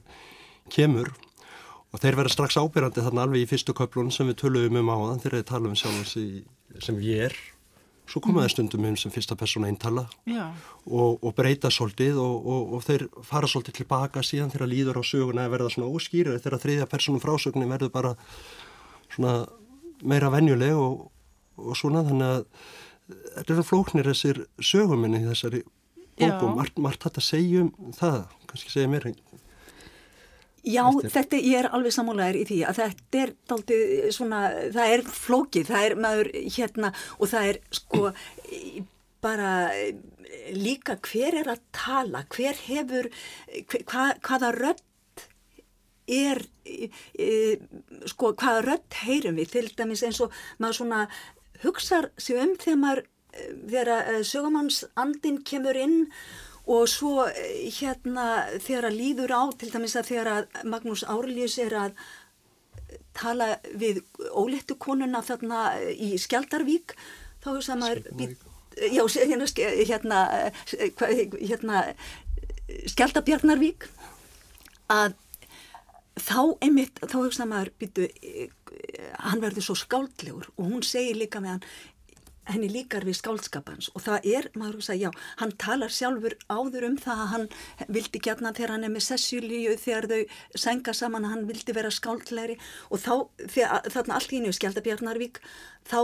[0.73, 1.13] kemur
[1.95, 4.97] og þeir verða strax ábyrjandi þarna alveg í fyrstu köplun sem við töluðum um á
[4.99, 6.15] þann þegar þeir tala um sjálfans
[6.83, 7.37] sem ég er.
[8.05, 8.53] Svo komaði mhm.
[8.53, 13.49] stundum um sem fyrsta persóna eintala og, og breyta svolítið og, og, og þeir fara
[13.49, 17.73] svolítið tilbaka síðan þegar líður á söguna að verða svona óskýrari þegar þriðja persónum frásögnin
[17.73, 18.13] verður bara
[19.15, 19.37] svona
[20.05, 21.07] meira venjuleg og,
[21.57, 22.05] og svona.
[22.11, 22.45] Þannig að
[23.39, 25.63] þetta er flóknir þessir söguminni þessari
[26.19, 29.09] bókum, margt, margt þetta segjum það, kannski segja mér
[30.65, 31.11] Já, Eftir.
[31.13, 34.41] þetta, ég er alveg sammálaður í því að þetta er daldið svona,
[34.73, 38.03] það er flókið, það er maður hérna og það er sko
[39.25, 39.53] bara
[40.55, 43.11] líka hver er að tala, hver hefur,
[43.85, 44.83] hva, hvaða rödd
[46.15, 47.29] er, e, e,
[48.13, 51.05] sko hvaða rödd heyrum við, til dæmis eins og maður svona
[51.65, 53.07] hugsaður sig um þegar maður,
[53.69, 53.95] þegar
[54.29, 56.44] sögumannsandin kemur inn og
[56.89, 58.27] svo eh, hérna
[58.63, 61.99] þegar að líður á til dæmis að þegar að Magnús Árljus er að
[63.15, 64.01] tala við
[64.33, 66.97] ólettu konuna þarna í Skjaldarvík
[67.45, 68.01] þá er það maður
[68.91, 69.47] já, hérna,
[69.87, 70.21] hérna,
[71.39, 71.85] hérna
[72.91, 73.87] Skjaldabjarnarvík
[74.93, 75.15] að
[76.21, 78.07] þá einmitt, þá hugsa maður býtu,
[79.19, 80.51] hann verður svo skáldlegur.
[80.59, 81.67] Og hún segir líka með hann
[82.51, 86.89] henni líkar við skálskapans og það er, maður veist að já, hann talar sjálfur áður
[86.91, 87.49] um það að hann
[87.97, 92.59] vildi gætna þegar hann er með sessjulíu þegar þau senga saman hann vildi vera skáldlegri.
[92.91, 93.15] Og þá,
[93.47, 95.41] þegar, þarna allt njög Skjaldabjarnarvík,
[95.89, 96.01] þá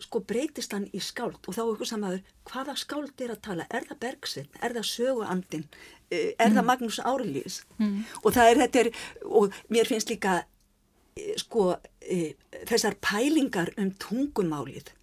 [0.00, 1.40] sko breytist hann í skáld.
[1.46, 3.66] Og þá er eitthvað samaður, hvaða skáld er að tala?
[3.68, 5.66] Er það Bergsvinn, er það Söguandin
[6.10, 6.56] eh, er mm.
[6.56, 7.98] það Magnús Árlís mm.
[8.22, 8.90] og það er þetta er,
[9.28, 12.32] og mér finnst líka eh, sko e,
[12.70, 14.94] þessar pælingar um tungumálið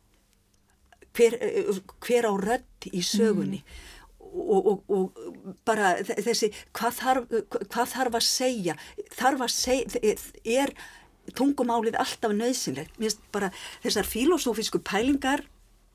[1.18, 1.38] hver,
[2.06, 3.64] hver á rödd í sögunni.
[3.64, 3.94] Mm.
[4.38, 7.36] og, og, og bara þessi hvað þarf,
[7.74, 8.76] hvað þarf að segja?
[9.18, 10.16] Þarf að segja
[10.62, 10.74] er
[11.36, 13.52] tungumálið alltaf nöðsynlegt mér finnst bara
[13.84, 15.44] þessar filosófísku pælingar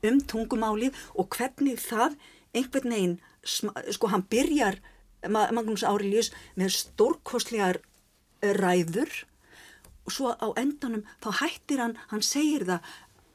[0.05, 2.17] um tungumálið og hvernig það
[2.53, 4.79] einhvern veginn sko hann byrjar
[5.23, 7.79] Magnús Áriljus með stórkostlegar
[8.43, 9.11] ræður.
[10.03, 12.89] Og svo á endanum þá hættir hann, hann segir það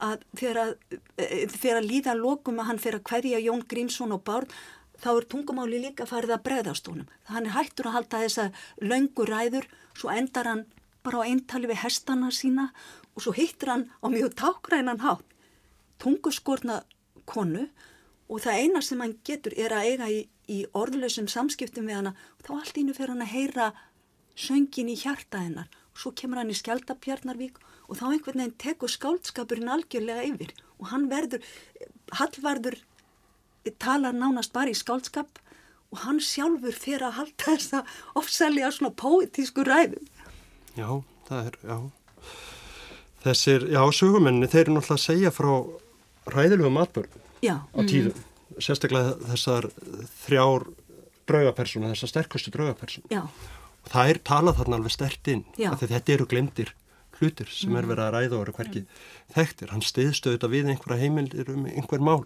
[0.04, 0.74] að þegar að,
[1.18, 4.50] e, þegar að líða lokum að hann fer að hverja Jón Grímsson og Bárn
[4.98, 7.08] þá er tungumáli líka farið að breðast honum.
[7.30, 8.46] Hann er hættur að halda þessa
[8.82, 10.64] löngu ræður, svo endar hann
[11.02, 12.70] bara á eintali við hestana sína
[13.14, 15.26] og svo hittir hann á mjög tákrænan hátt
[16.02, 16.82] tunguskorna
[17.26, 17.66] konu
[18.28, 22.14] og það eina sem hann getur er að eiga í, í orðlösum samskiptum við hana
[22.38, 23.68] og þá allt ínu fer hann að heyra
[24.38, 27.58] söngin í hjarta hennar svo kemur hann í Skjaldabjarnarvík
[27.88, 31.42] og þá einhvern veginn tekur skáldskapurinn algjörlega yfir og hann verður,
[32.18, 32.78] Hallvarður
[33.82, 35.40] talar nánast bara í skáldskap
[35.92, 40.08] og hann sjálfur fyrir að halda þess að ofsælja svona póitísku ræðum.
[40.76, 40.88] Já,
[41.28, 41.78] það er, já.
[43.24, 45.52] Þessir, já, sögumenni, þeir eru náttúrulega að segja frá
[46.32, 48.14] ræðilegum atbörnum á tíðum.
[48.14, 48.60] Mm.
[48.62, 49.68] Sérstaklega þessar
[50.24, 50.68] þrjár
[51.28, 53.10] draugapersona, þessar sterkustu draugapersona.
[53.12, 53.24] Já.
[53.88, 56.74] Það er talað þarna alveg stert inn, af því þetta eru glemdir
[57.18, 57.90] hlutir sem er mm.
[57.92, 59.72] verið að ræða og eru hverkið þekktir.
[59.74, 62.22] Hann stiðstöðu þetta við einhverja heimildir um einhver mál.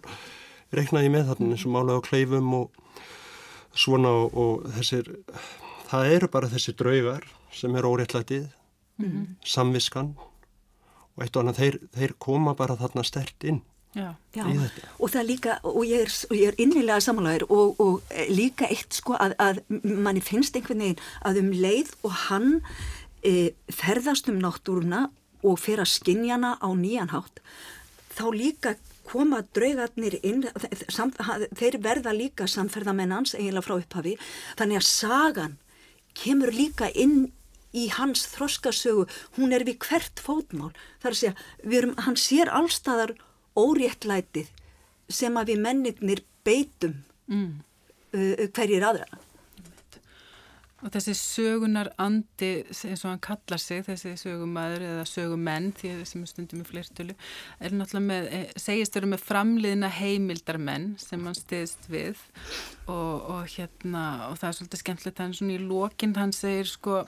[0.73, 2.83] Reyknaði með þarna eins og mála á kleifum og
[3.73, 5.09] svona og, og þessir,
[5.89, 8.47] það eru bara þessi draugar sem er óréttlætið,
[9.01, 10.13] mm samviskan
[11.13, 13.61] og eitt og annað, þeir, þeir koma bara þarna stert inn.
[13.93, 14.13] Já.
[14.33, 14.45] Já,
[14.97, 19.35] og það líka, og ég er, er innilega samanlægir og, og líka eitt sko að,
[19.37, 22.47] að manni finnst einhvern veginn að um leið og hann
[23.21, 25.05] e, ferðast um náttúruna
[25.45, 27.43] og fer að skinjana á nýjanhátt
[28.17, 28.73] þá líka
[29.07, 30.45] koma draugarnir inn
[30.91, 31.11] sam,
[31.57, 34.15] þeir verða líka samferðamennans eiginlega frá upphafi.
[34.59, 35.57] Þannig að sagan
[36.17, 37.31] kemur líka inn
[37.73, 39.07] í hans þroskasögu.
[39.37, 40.71] Hún er við hvert fótmál.
[41.03, 43.15] Þar að segja, erum, hann sér allstaðar
[43.59, 44.49] óréttlætið
[45.11, 46.97] sem að við mennirnir beitum
[47.31, 47.51] mm.
[48.15, 49.21] uh, hverjir aðra.
[50.83, 56.25] Og þessi sögunar andi, eins og hann kallar sig, þessi sögumæður eða sögumenn, því sem
[56.25, 57.15] er stundum í flertölu,
[57.63, 62.19] er náttúrulega með, eh, segist eru með framliðna heimildarmenn sem hann stiðst við.
[62.91, 66.67] Og, og hérna, og það er svolítið skemmtilegt, hann er svona í lókinn, hann segir
[66.67, 67.05] sko,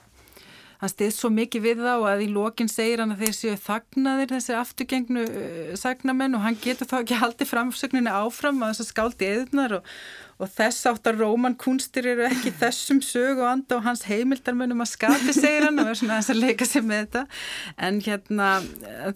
[0.80, 4.32] hann stiðst svo mikið við þá að í lókinn segir hann að þeir séu þagnaðir
[4.34, 8.90] þessi afturgengnu uh, sagnamenn og hann getur þá ekki haldið framsögninu áfram að þess að
[8.92, 9.92] skáldi eðunar og
[10.36, 15.34] og þess áttar rómankunstir eru ekki þessum sög og anda og hans heimildarmönum að skapi
[15.36, 17.22] segir hann og er svona þess að leika sig með þetta.
[17.88, 18.50] En hérna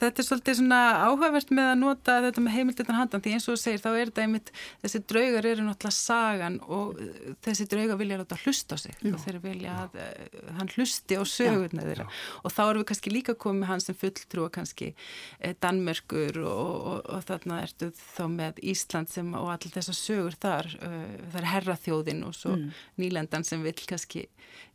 [0.00, 3.56] þetta er svolítið svona áhugavert með að nota þetta með heimildarnar handan því eins og
[3.56, 4.52] þú segir þá er þetta einmitt
[4.84, 7.02] þessi draugar eru náttúrulega sagan og
[7.44, 8.96] þessi draugar vilja láta hlusta á sig.
[9.00, 9.14] Já.
[9.14, 12.06] og þeir vilja að uh, hann hlusti á sögurna þeirra.
[12.44, 14.90] Og þá erum við kannski líka komið hann sem fulltrú og kannski
[15.38, 20.36] eh, Danmörkur og, og, og þarna ertu þá með Ísland sem og allir þessar sögur
[20.40, 22.68] þar uh, það er herraþjóðin og svo mm.
[23.00, 24.26] nýlendan sem vil kannski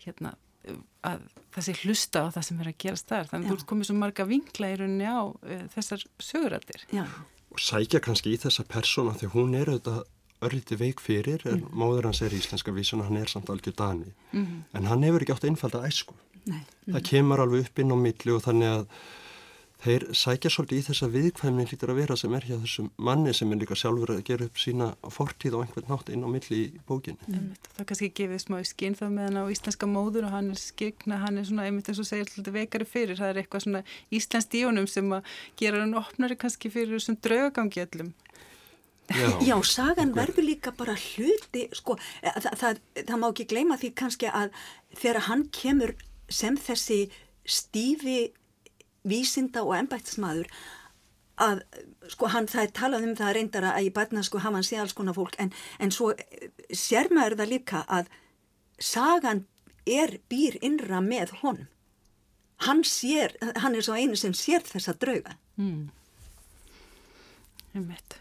[0.03, 0.35] hérna
[1.05, 3.67] að það sé hlusta á það sem er að gerast þar þannig að þú ert
[3.69, 7.05] komið svo marga vinkla í rauninni á uh, þessar sögurættir Já,
[7.53, 10.03] og sækja kannski í þessa persóna því hún er auðvitað
[10.45, 11.75] örlítið veik fyrir, er, mm.
[11.77, 14.55] móður hans er íslenska vísun og hann er samt algjör dani mm.
[14.75, 16.63] en hann hefur ekki átt einfalda æsku Nei.
[16.89, 18.83] það kemur alveg upp inn á milli og þannig að
[19.85, 23.51] þeir sækja svolítið í þessa viðkvæmni lítur að vera sem er hjá þessum manni sem
[23.53, 26.81] er líka sjálfur að gera upp sína fortíð og einhvern nátt inn á milli í
[26.87, 27.29] bókinni.
[27.29, 27.51] Mm.
[27.77, 30.61] Það kannski gefið smá í skinn þá með hann á íslenska móður og hann er
[30.61, 33.83] skikna, hann er svona einmitt eins og segir alltaf veikari fyrir, það er eitthvað svona
[34.19, 38.13] íslensk díunum sem að gera hann opnari kannski fyrir þessum draugagangi öllum.
[39.13, 43.93] Já, Já sagan verður líka bara hluti, sko, það, það, það má ekki gleyma því
[44.01, 44.49] kannski að
[44.95, 45.93] þegar hann kemur
[46.33, 47.03] sem þessi
[47.45, 48.33] stífi
[49.05, 50.49] vísinda og ennbættismadur
[51.41, 51.61] að
[52.11, 54.79] sko hann það er talað um það reyndara að í bætna sko hafa hann sé
[54.79, 55.51] alls konar fólk en,
[55.83, 56.13] en svo
[56.71, 58.11] sér maður það líka að
[58.79, 59.43] sagan
[59.85, 61.67] er býr innra með honum.
[62.65, 65.35] Hann sér, hann er svo einu sem sér þessa drauga.
[65.59, 65.89] Mm.
[67.75, 68.15] Ég veit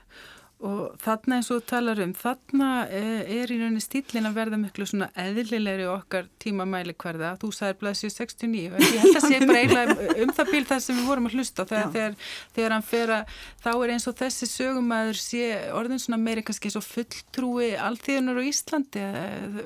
[0.65, 4.59] Og þarna eins og þú talar um, þarna eh, er í rauninni stílin að verða
[4.63, 7.35] miklu svona eðlilegri okkar tímamæli hverða.
[7.43, 11.01] Þú sagði blæsið 69, ég held að sé bara eiginlega um það bíl það sem
[11.01, 12.17] við vorum að hlusta þegar, þegar,
[12.57, 15.45] þegar hann fer að, þá er eins og þessi sögumæður sé
[15.77, 19.63] orðin svona meiri kannski svo fulltrúi allþíðunar á Íslandi, eh,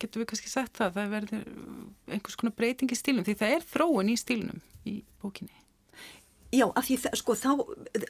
[0.00, 1.48] getur við kannski sagt það, það verður
[2.08, 5.59] einhvers konar breyting í stílum, því það er þróun í stílunum í bókinni.
[6.50, 7.50] Já, af því sko, þá,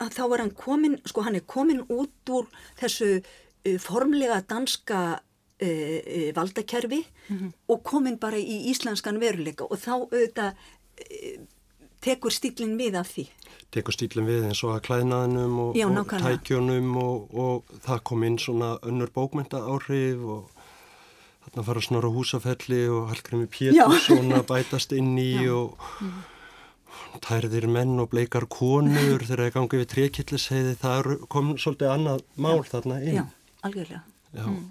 [0.00, 2.46] þá er hann komin, sko hann er komin út úr
[2.80, 7.50] þessu uh, formlega danska uh, uh, valdakerfi mm -hmm.
[7.68, 11.44] og komin bara í íslenskan veruleika og þá auðvitað uh,
[12.00, 13.26] tekur stílinn við af því.
[13.70, 18.24] Tekur stílinn við eins og að klæðnaðinum og, Já, og tækjunum og, og það kom
[18.24, 20.50] inn svona önnur bókmynda áhrif og
[21.44, 25.52] þarna fara svona á húsafelli og Hallgrími Pétur svona bætast inn í Já.
[25.52, 26.39] og mm -hmm
[27.24, 32.60] tærðir menn og bleikar konur þegar það gangi við trekilliseiði það kom svolítið annað mál
[32.60, 33.24] já, þarna inn Já,
[33.68, 34.46] algjörlega já.
[34.46, 34.62] Mm.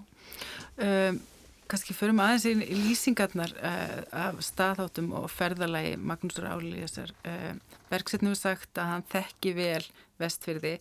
[0.80, 1.22] Um,
[1.70, 7.52] Kanski förum aðeins í lýsingarnar uh, af staðháttum og ferðalagi Magnúsur Áli uh,
[7.92, 9.84] verksetnum er sagt að hann þekki vel
[10.20, 10.74] vestfyrði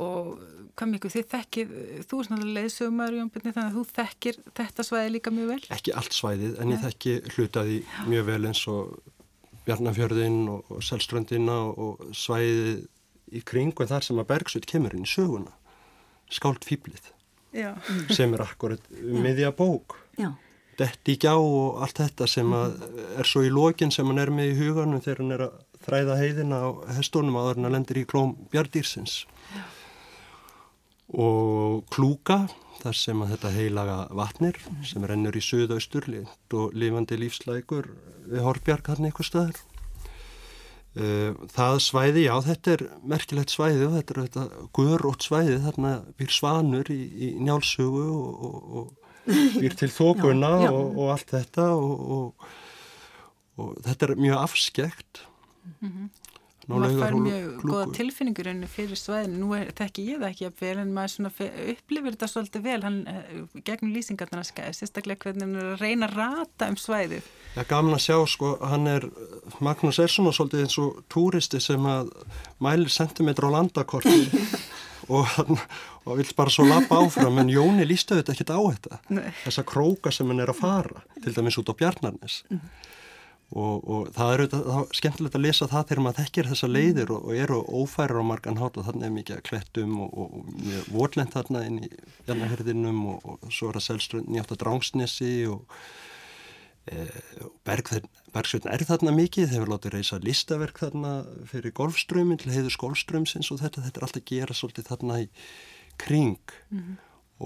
[0.00, 0.40] og
[0.78, 1.74] hvað miklu þið þekkið,
[2.08, 5.60] þú er svona leiðsögumar þannig að þú þekkir þetta svæði líka mjög vel?
[5.76, 8.96] Ekki allt svæðið en ég þekki hlutaði mjög vel eins og
[9.70, 12.82] Bjarnafjörðin og, og Selströndina og, og svæðið
[13.30, 15.54] í kringu en þar sem að Bergsveit kemur inn í söguna
[16.30, 17.12] skált fýblið
[18.14, 19.96] sem er akkurat miðja bók.
[20.78, 24.52] Detti í gjá og allt þetta sem er svo í lokin sem hann er með
[24.52, 28.36] í huganum þegar hann er að þræða heiðina á hestunum að hann lendir í klóm
[28.52, 29.24] Bjardýrsins
[31.10, 32.44] og klúka
[32.80, 37.90] þar sem að þetta heilaga vatnir sem rennur í söðausturlind og lifandi lífslækur
[38.30, 39.58] við Horbjarg hann eitthvað stöður.
[41.00, 45.92] Eh, það svæði, já þetta er merkilegt svæði og þetta er þetta guðrótt svæði þarna
[46.18, 51.68] býr svanur í, í njálsugu og, og, og býr til þókunna og, og allt þetta
[51.76, 52.48] og
[53.84, 55.22] þetta er mjög afskekt.
[55.80, 56.19] Mm -hmm
[56.70, 60.48] maður fær mjög goða tilfinningur enn fyrir svæðinu, nú er þetta ekki ég það ekki
[60.48, 61.30] að vel en maður
[61.74, 62.78] upplifir þetta svolítið vel.
[62.86, 67.30] Hann, eh, gegnum lýsingarna sérstaklega hvernig hann er að reyna að rata um svæðið.
[67.56, 69.08] Já, gaman að sjá sko, hann er,
[69.60, 72.12] Magnús er svona svolítið eins og túristi sem að
[72.62, 74.28] mælir sentimetra á landakorti
[75.14, 75.58] og hann
[76.06, 79.00] og vill bara svo lappa áfram en Jóni lístu þetta ekkit á þetta.
[79.44, 82.42] Þessa króka sem hann er að fara til dæmis út á Bjarnarnes.
[82.50, 82.62] Mm.
[83.50, 87.24] Og, og það er auðvitað skemmtilegt að lesa það þegar maður þekkir þessa leiðir og,
[87.26, 90.92] og eru ófærar á margan hát og þannig er mikið að klettum og, og mjög
[90.94, 91.88] vorlend þarna inn í
[92.28, 95.80] jarnahörðinum og svo er að selströnd nýjátt að drángsnesi og
[96.86, 97.08] e,
[97.66, 101.16] Bergsveitn er þarna mikið, þeir eru látið reysa listaverk þarna
[101.50, 105.30] fyrir golfströmmin til heiðus golfströmsins og þetta, þetta er alltaf gera svolítið þarna í
[105.98, 106.38] kring
[106.70, 107.00] mm -hmm.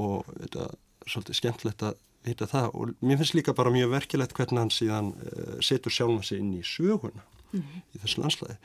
[0.04, 4.34] og þetta er svolítið skemmtilegt að vita það og mér finnst líka bara mjög verkilegt
[4.36, 7.82] hvernig hann síðan uh, setur sjálfa sig inn í söguna mm -hmm.
[7.94, 8.56] í þessu landslæði.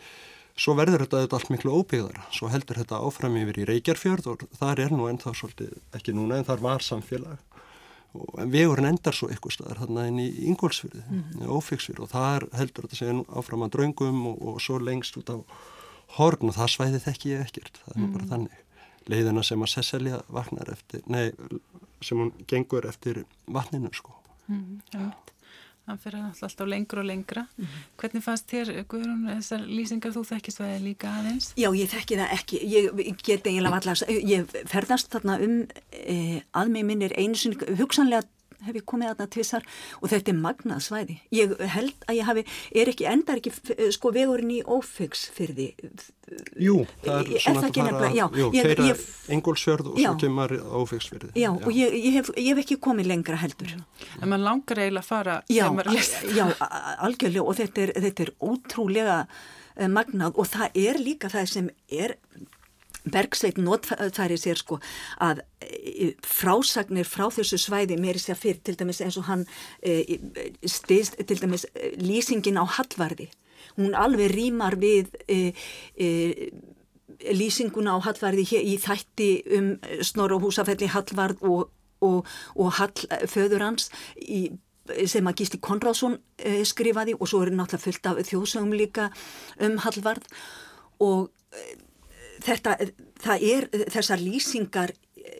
[0.59, 4.41] Svo verður þetta, þetta allt miklu óbyggðara, svo heldur þetta áfram yfir í Reykjarfjörð og
[4.59, 7.37] þar er nú ennþá svolítið, ekki núna en þar var samfélag
[8.13, 11.47] og vegurinn endar svo eitthvað staðar hann inn í Ingólfsfjörði, mm -hmm.
[11.47, 15.37] ófíksfjörð og þar heldur þetta segja áfram að draungum og, og svo lengst út á
[16.17, 18.13] horn og það svæði þekki ég ekkert, það er mm -hmm.
[18.13, 18.57] bara þannig
[19.09, 21.31] leiðina sem að Cecilia vaknar eftir, nei,
[22.01, 24.15] sem hún gengur eftir vatninu sko.
[24.47, 25.11] Mm, ja.
[25.89, 27.41] Það fyrir alltaf lengra og lengra.
[27.57, 27.85] Mm -hmm.
[27.97, 31.53] Hvernig fannst þér, Guðrún, þessar lýsingar þú þekkist það líka aðeins?
[31.57, 32.57] Já, ég þekki það ekki.
[32.75, 38.27] Ég get eiginlega allast, ég ferðast þarna um e, að mig minnir einu sinni, hugsanlega
[38.67, 39.65] hef ég komið aðna tvissar
[39.99, 41.17] og þetta er magnað svæði.
[41.35, 42.45] Ég held að ég hafi,
[42.81, 43.53] er ekki, endar ekki
[43.95, 45.67] sko vegurinn í ófygs fyrir því.
[46.61, 50.53] Jú, það er svona það að fara, já, jú, ég, engolsfjörð og já, svo kemur
[50.81, 51.33] ófygs fyrir því.
[51.41, 53.73] Já, já, og ég, ég, hef, ég hef ekki komið lengra heldur.
[54.19, 56.19] En maður langar eiginlega að fara já, þegar maður lest.
[56.37, 56.45] Já,
[57.07, 61.73] algjörlega og þetta er, þetta er ótrúlega uh, magnað og það er líka það sem
[61.89, 62.17] er
[63.13, 64.79] Bergsveit notfæri sér sko
[65.23, 69.45] að e, frásagnir frá þessu svæði meiri sér fyrr til dæmis eins og hann
[69.81, 70.19] e,
[70.65, 73.29] styrst til dæmis e, lýsingin á Hallvarði.
[73.77, 75.53] Hún alveg rýmar við e,
[75.99, 76.09] e,
[77.35, 79.69] lýsinguna á Hallvarði í þætti um
[80.05, 81.69] Snorra húsafelli Hallvarð og,
[82.05, 84.49] og, og Hallföður hans í
[85.09, 89.09] sem að Gísli Konráðsson e, skrifaði og svo er náttúrulega fullt af þjóðsögum líka
[89.61, 90.25] um Hallvarð.
[90.99, 91.29] Og
[92.45, 92.75] þetta,
[93.23, 94.95] það er þessar lýsingar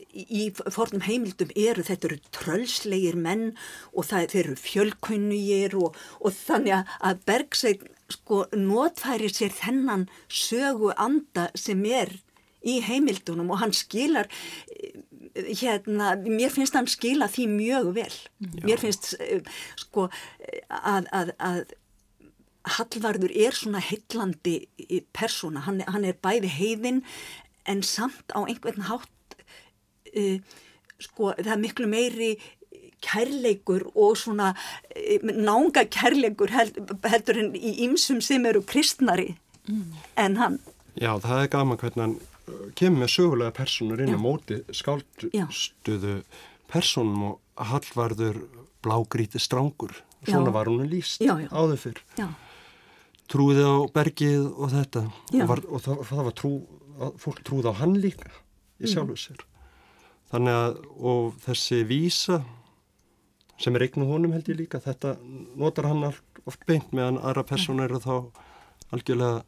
[0.09, 3.51] í fornum heimildum eru, þetta eru trölslegir menn
[3.93, 10.91] og það, þeir eru fjölkunnugir og, og þannig að Bergsveit sko notfæri sér þennan sögu
[10.97, 12.15] anda sem er
[12.65, 14.27] í heimildunum og hann skilar
[15.35, 18.65] hérna, mér finnst hann skila því mjög vel Já.
[18.65, 19.13] mér finnst
[19.79, 20.09] sko
[20.67, 21.61] að, að, að
[22.77, 24.61] Hallvarður er svona heillandi
[25.15, 27.03] persóna, hann, hann er bæði heiðin
[27.69, 29.35] en samt á einhvern hátt
[30.15, 30.39] uh,
[30.99, 32.31] sko það er miklu meiri
[33.03, 39.31] kærleikur og svona uh, nánga kærleikur held, heldur en í ýmsum sem eru kristnari
[39.69, 39.85] mm.
[40.25, 40.59] en hann.
[40.99, 42.17] Já það er gaman hvernig hann
[42.75, 46.21] kemur með sögulega personur inn á móti skálduðu
[46.69, 48.37] personum og Hallvarður
[48.79, 49.91] blágríti strángur,
[50.23, 50.53] svona já.
[50.55, 51.49] var hún líst já, já.
[51.51, 51.99] áður fyrr.
[52.15, 52.29] Já
[53.29, 55.05] trúið á bergið og þetta.
[55.33, 56.53] Og, var, og það, það var trú
[57.21, 58.31] fólk trúið á hann líka
[58.79, 58.91] í mm.
[58.91, 59.43] sjálfu sér.
[60.29, 60.79] Þannig að
[61.11, 62.41] og þessi vísa
[63.59, 65.15] sem er eignu honum held ég líka þetta
[65.59, 68.13] notar hann oft beint meðan aðra personar eru þá
[68.95, 69.41] algjörlega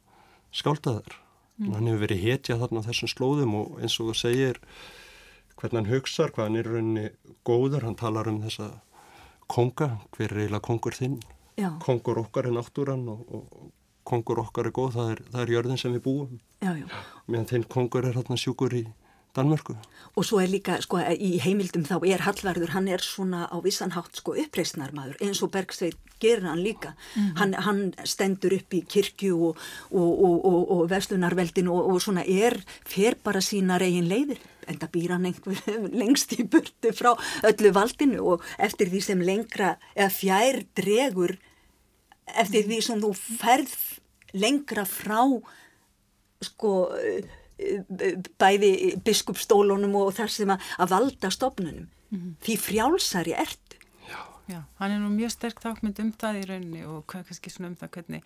[0.56, 1.22] skáldaðar.
[1.62, 1.74] Mm.
[1.76, 4.60] hann hefur verið hetja þarna á þessum slóðum og eins og þú segir
[5.60, 7.04] hvernig hann hugsar, hvað hann er rauninni
[7.46, 8.70] góður, hann talar um þessa
[9.52, 11.20] konga, hver er eiginlega kongur þinn
[11.62, 11.70] Já.
[11.84, 13.72] kongur okkar er náttúran og, og
[14.04, 16.88] kongur okkar er góð, það er, það er jörðin sem við búum já, já.
[17.28, 18.86] meðan þinn kongur er hérna sjúkur í
[19.32, 19.78] Danmörku.
[20.20, 24.18] Og svo er líka, sko, í heimildum þá er Hallvarður, hann er svona á vissanhátt,
[24.20, 26.92] sko, uppreysnarmadur, eins og Bergsveit gerir hann líka.
[27.16, 27.38] Mm -hmm.
[27.40, 29.58] hann, hann stendur upp í kirkju og,
[29.92, 35.12] og, og, og vestlunarveldinu og svona er, fer bara sína reygin leiðir, en það býr
[35.12, 35.62] hann einhver
[36.02, 41.38] lengst í burtu frá öllu valdinu og eftir því sem lengra, eða fjær dregur,
[42.28, 43.76] eftir því sem þú ferð
[44.38, 45.24] lengra frá,
[46.42, 46.74] sko,
[48.42, 48.72] bæði
[49.06, 51.90] biskupstólunum og þar sem að, að valda stofnunum.
[52.12, 52.34] Mm -hmm.
[52.44, 53.78] því frjálsari ertu.
[54.10, 54.20] Já.
[54.50, 57.76] Já, hann er nú mjög sterk þákmynd um það í rauninni og kannski svona um
[57.76, 58.24] það hvernig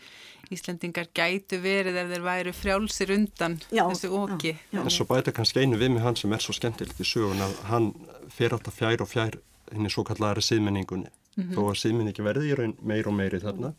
[0.49, 5.59] Íslandingar gætu verið ef þeir væri frjálsir undan já, þessu óki En svo bæta kannski
[5.59, 7.93] einu við með hann sem er svo skemmtilegt í sögun að hann
[8.29, 9.37] fer átt að fjær og fjær
[9.71, 11.55] henni svo kallari síðmenningunni mm -hmm.
[11.55, 13.73] þó að síðmenningi verði í raun meir og meiri þarna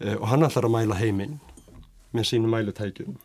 [0.00, 1.40] uh, og hann ætlar að mæla heiminn
[2.12, 3.16] með sínu mælutækjum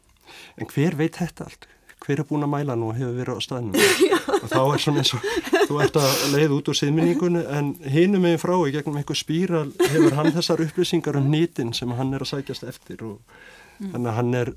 [0.58, 1.68] en hver veit þetta allt?
[2.00, 3.74] Hver er búin að mæla nú og hefur verið á staðnum?
[4.44, 5.22] og þá er svona eins og
[5.68, 9.68] þú ert að leið út úr síðminningunni en hinum meginn frá í gegnum einhver spíral
[9.82, 13.92] hefur hann þessar upplýsingar um nýtin sem hann er að sækjast eftir og mm.
[13.92, 14.54] þannig að hann er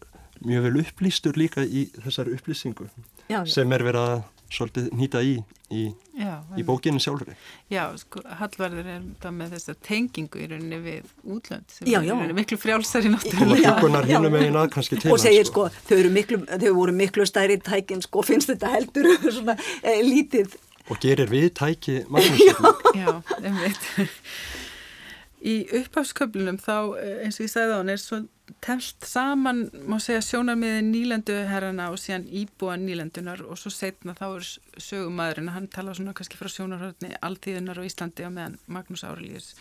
[0.47, 2.89] mjög vel upplýstur líka í þessar upplýsingu
[3.31, 5.37] já, sem er verið að svolítið nýta í
[5.73, 5.83] í,
[6.59, 7.33] í bókinu sjálfur
[7.73, 12.13] Já, sko, Hallvarður er það með þessa tengingu í rauninni við útlönd sem já, já.
[12.17, 13.77] er miklu frjálsari náttúrulega
[15.13, 19.11] og segir sko, sko þau, miklu, þau voru miklu stærri tækin sko, finnst þetta heldur
[19.39, 20.59] svona e, lítið.
[20.91, 22.03] Og gerir við tæki
[23.01, 23.09] Já,
[23.41, 23.89] einmitt
[25.43, 28.21] Í uppháfsköflunum þá, eh, eins og ég sagði á hann, er svo
[28.63, 34.49] telt saman, má segja, sjónarmiði nýlenduherrana og síðan íbúa nýlendunar og svo setna þá er
[34.83, 39.55] sögumæðurinn, hann tala svona kannski frá sjónarhörni alltíðunar á Íslandi og meðan Magnús Árelíus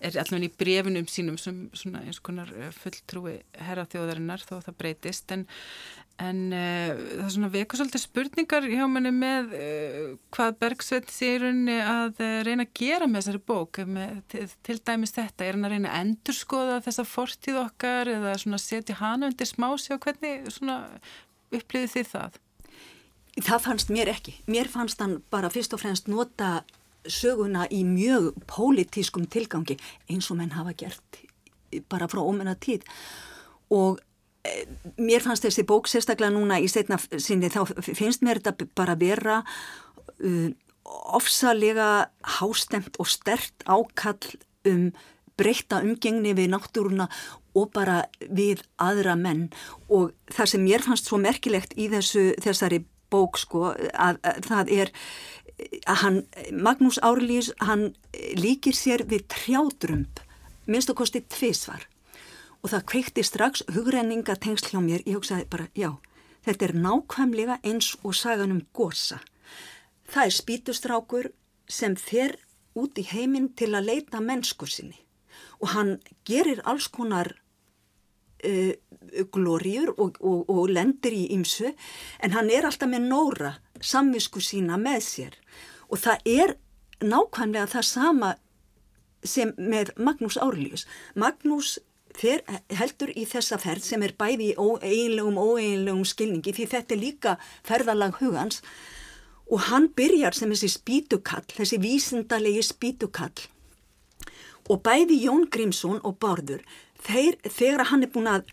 [0.00, 5.32] er allavega í brefinum sínum sem svona eins konar eh, fulltrúi herraþjóðarinnar þó það breytist.
[5.34, 5.46] En
[6.18, 11.36] En uh, það er svona veku svolítið spurningar hjá manni með uh, hvað Bergsveit sé
[11.36, 15.46] í rauninni að uh, reyna að gera með þessari bók, með, til, til dæmis þetta,
[15.46, 19.94] er hann að reyna að endurskoða þessa fortíð okkar eða svona setja hana undir smási
[19.94, 20.80] og hvernig svona
[21.54, 22.42] upplýði þið það?
[23.38, 24.34] Það fannst mér ekki.
[24.50, 26.64] Mér fannst hann bara fyrst og fremst nota
[27.06, 29.78] söguna í mjög pólitískum tilgangi
[30.10, 31.22] eins og menn hafa gert
[31.88, 32.86] bara frá ómenna tíð
[33.74, 34.00] og
[34.98, 39.42] mér fannst þessi bók sérstaklega núna í setna sinni þá finnst mér þetta bara vera
[39.42, 40.48] uh,
[41.18, 42.08] ofsalega
[42.38, 44.90] hástemt og stert ákall um
[45.38, 47.06] breyta umgengni við náttúruna
[47.58, 49.48] og bara við aðra menn.
[49.90, 54.72] Og það sem mér fannst svo merkilegt í þessu, þessari bók sko að, að það
[54.74, 54.92] er
[55.90, 56.18] að hann,
[56.54, 57.92] Magnús Árlís hann
[58.38, 60.20] líkir sér við trjádrömb
[60.68, 61.86] minnst að kosti tvísvar
[62.62, 65.96] og það kveikti strax hugrenninga tengsl hjá mér, ég hugsaði bara já,
[66.46, 69.20] þetta er nákvæmlega eins og sagan um gósa
[70.08, 71.30] það er spítustrákur
[71.68, 72.36] sem fer
[72.78, 74.96] út í heiminn til að leita mennsku sinni.
[75.60, 75.96] Og hann
[76.28, 77.32] gerir alls konar
[78.46, 78.72] uh,
[79.34, 81.72] glóriur og, og, og lendir í ymsu
[82.22, 85.38] en hann er alltaf með nóra samvisku sína með sér.
[85.90, 86.56] Og það er
[87.02, 88.34] nákvæmlega það sama
[89.26, 90.86] sem með Magnús Árljus.
[91.18, 91.76] Magnús
[92.18, 92.42] fer,
[92.80, 97.02] heldur í þessa ferð sem er bæði í eiginlegum og óeiginlegum skilningi því þetta er
[97.02, 98.62] líka ferðalag hugans.
[99.48, 103.48] Og hann byrjar sem þessi spítukall, þessi vísindalegi spítukall
[104.68, 106.60] og bæði Jón Grímsson og Bárður
[107.04, 108.50] þeir, þegar hann er búin að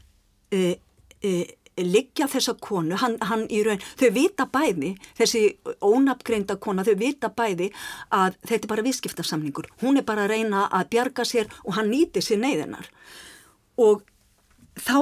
[0.55, 0.77] e,
[1.19, 1.33] e,
[1.81, 5.43] liggja þessa konu, hann, hann í raun, þau vita bæði, þessi
[5.83, 7.71] ónapgreinda kona, þau vita bæði
[8.15, 11.91] að þetta er bara viðskiptarsamningur, hún er bara að reyna að bjarga sér og hann
[11.91, 12.87] nýti sér neyðinar
[13.77, 14.03] og
[14.75, 14.97] þá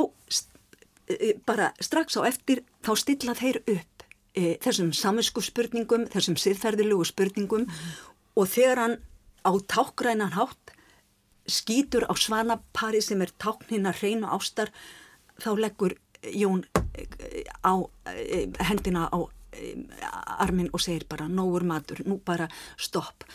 [1.10, 4.06] e, bara strax á eftir þá stilla þeir upp
[4.36, 7.90] e, þessum saminsku spurningum, þessum siðferðilugu spurningum mm.
[8.40, 8.98] og þegar hann
[9.44, 10.74] á tákgrænan hátt
[11.50, 14.72] skýtur á svanapari sem er táknina hreinu ástar
[15.44, 16.64] þá leggur Jón
[17.68, 17.74] á
[18.08, 19.20] eh, hendina á
[19.52, 19.76] eh,
[20.40, 22.48] armin og segir bara nógur matur, nú bara
[22.78, 23.26] stopp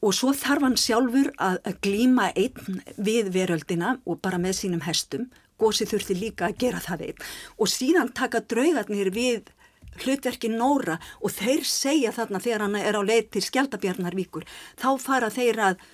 [0.00, 5.28] og svo þarf hann sjálfur að, glíma einn við veröldina og bara með sínum hestum
[5.60, 7.24] gósi þurfti líka að gera það einn
[7.58, 9.52] og síðan taka draugarnir við
[10.00, 14.46] hlutverki Nóra og þeir segja þarna þegar hann er á leið til Skjaldabjarnarvíkur
[14.80, 15.88] þá fara þeir að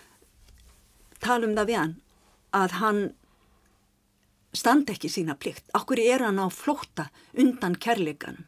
[1.23, 1.95] tala um það við hann
[2.57, 3.01] að hann
[4.57, 5.67] standa ekki sína plikt.
[5.77, 8.47] Akkur er hann á flótta undan kærleikanum.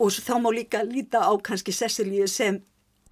[0.00, 2.60] Og þá má líka líta á kannski Cecilíu sem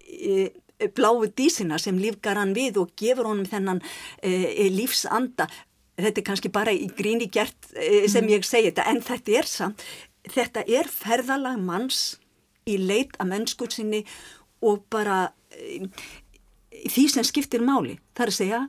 [0.07, 0.51] e,
[0.95, 3.83] bláu dísina sem lífgar hann við og gefur honum þennan
[4.23, 5.49] e, lífsanda.
[5.99, 8.33] Þetta er kannski bara í gríni gert e, sem mm.
[8.37, 9.85] ég segi þetta en þetta er samt.
[10.29, 12.19] Þetta er ferðalag manns
[12.69, 14.05] í leit að mennskur sinni
[14.63, 15.89] og bara e,
[16.87, 17.99] því sem skiptir máli.
[18.15, 18.63] Það er að segja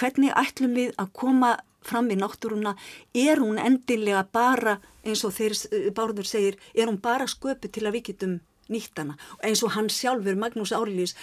[0.00, 2.74] hvernig ætlum við að koma fram í náttúruna,
[3.16, 5.56] er hún endilega bara, eins og þeir
[5.96, 8.34] Bárður segir, er hún bara sköpu til að við getum
[8.70, 11.16] nýttana eins og hann sjálfur, Magnús Árlís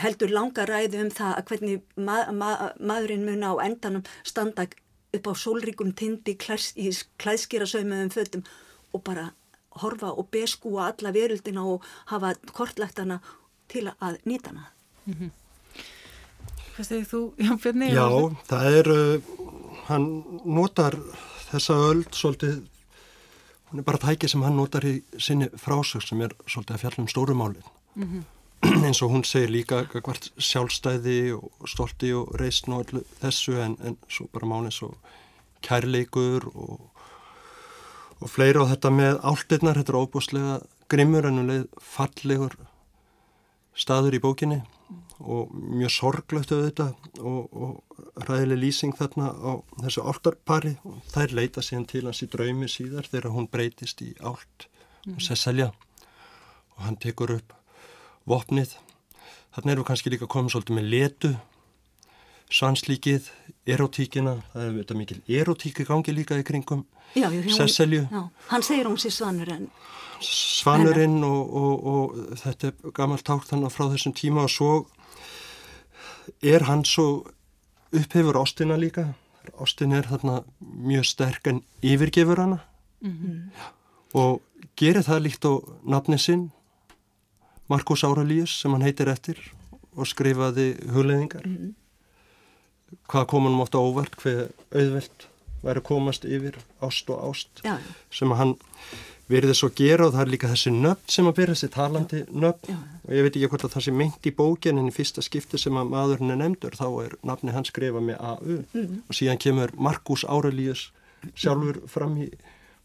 [0.00, 2.50] heldur langa ræði um það að hvernig ma ma
[2.80, 4.66] maðurinn mun á endanum standa
[5.14, 6.90] upp á sólríkum tindi klæs, í
[7.22, 8.42] klæðskýra sögum fötum
[8.92, 9.30] og bara
[9.82, 13.20] horfa og beskúa alla veröldina og hafa kortlagt hana
[13.68, 14.70] til að nýta hana
[15.06, 15.30] mm -hmm.
[16.74, 17.88] Hvað segir þú, Jón Björni?
[17.94, 19.22] Já, það er uh,
[19.86, 20.06] hann
[20.44, 20.96] notar
[21.52, 22.64] þessa öll svolítið,
[23.74, 27.02] hún er bara tæki sem hann notar í sinni frásög sem er svolítið að fjalla
[27.02, 27.70] um stórumálinn.
[27.96, 28.84] Mm -hmm.
[28.86, 33.76] eins og hún segir líka hvert sjálfstæði og stolti og reysn og öllu þessu en,
[33.82, 34.94] en svo bara máli svo
[35.60, 36.80] kærleikur og,
[38.20, 42.56] og fleira og þetta með áltirnar, þetta er óbúslega grimmur en um leið fallegur
[43.74, 44.62] staður í bókinni
[45.24, 49.52] og mjög sorglögt auðvitað og, og ræðileg lýsing þarna á
[49.84, 54.12] þessu áltarpari og þær leita síðan til hans í draumi síðar þegar hún breytist í
[54.20, 54.68] ált
[55.06, 55.24] og mhm.
[55.24, 55.72] Sesselja.
[56.74, 57.52] Og hann tekur upp
[58.28, 58.76] vopnið.
[59.54, 61.34] Þarna erum við kannski líka komið svolítið með letu
[62.54, 63.28] svanslíkið,
[63.66, 64.38] erotíkina.
[64.52, 68.08] Það er þetta mikil erotíki gangi líka í kringum Sesselju.
[68.48, 69.68] hann segir hún sér svanur en
[70.24, 74.70] Svanurinn og, og, og þetta er gammalt tákt þannig frá þessum tíma og svo
[76.42, 77.26] er hann svo
[77.92, 79.14] upphefur ástina líka
[79.60, 82.58] ástin er þarna mjög sterk en yfirgefur hana
[83.00, 83.40] mm -hmm.
[84.14, 84.42] og
[84.76, 85.52] gerir það líkt á
[85.84, 86.50] nafni sinn
[87.68, 89.38] Markus Áralíus sem hann heitir eftir
[89.96, 91.72] og skrifaði hugleðingar mm -hmm.
[93.08, 95.28] hvað kom hann mótt á óvart hver auðvelt
[95.62, 97.78] væri komast yfir ást og ást Já.
[98.10, 98.56] sem hann
[99.30, 102.22] verið þess að gera og það er líka þessi nöfn sem að byrja þessi talandi
[102.30, 102.72] nöfn.
[102.72, 102.78] Já.
[103.04, 105.60] og ég veit ekki hvort að það sé meint í bókin en í fyrsta skipti
[105.60, 108.98] sem að maðurinn er nefndur þá er nafni hans skrifa með AU mm.
[109.08, 110.90] og síðan kemur Markus Aurelius
[111.32, 112.28] sjálfur fram í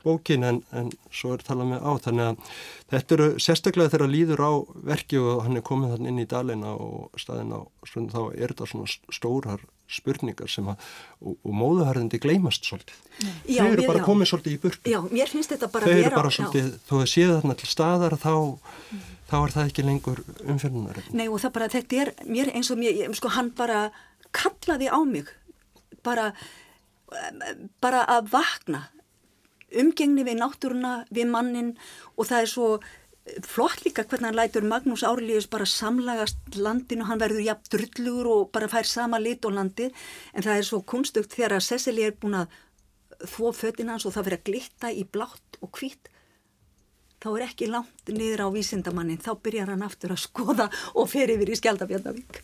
[0.04, 2.54] bókin en, en svo er talað með á þannig að
[2.94, 4.52] þetta eru sérstaklega þegar líður á
[4.94, 8.54] verki og hann er komið þann inn í dalina og staðina og svona, þá er
[8.54, 10.84] þetta svona stórar spurningar sem að,
[11.22, 12.98] og, og móðuharðindi gleymast svolítið.
[13.50, 14.06] Já, Þau eru mér- bara já.
[14.06, 14.92] komið svolítið í burtu.
[14.94, 16.36] Já, mér finnst þetta bara Þau eru vera- bara já.
[16.38, 18.34] svolítið, þó að séu þarna til staðar þá,
[19.30, 21.02] þá er það ekki lengur umfjörnunar.
[21.14, 23.82] Nei og það bara, þetta er mér eins og mér, sko hann bara
[24.32, 25.26] kallaði á mig
[26.06, 26.30] bara,
[27.82, 28.86] bara að vakna
[29.80, 31.74] umgengni við náttúruna, við mannin
[32.18, 32.70] og það er svo
[33.46, 38.52] flott líka hvernig hann lætur Magnús Árlíus bara samlagast landinu, hann verður jafn drullugur og
[38.56, 39.96] bara fær sama lit og landið.
[40.34, 42.56] En það er svo kunstugt þegar að Cecily er búin að
[43.26, 46.12] þvó fötin hans og það verður að glitta í blátt og hvít
[47.20, 51.32] þá er ekki langt niður á vísindamannin, þá byrjar hann aftur að skoða og fer
[51.34, 52.42] yfir í Skjaldabjarnavík.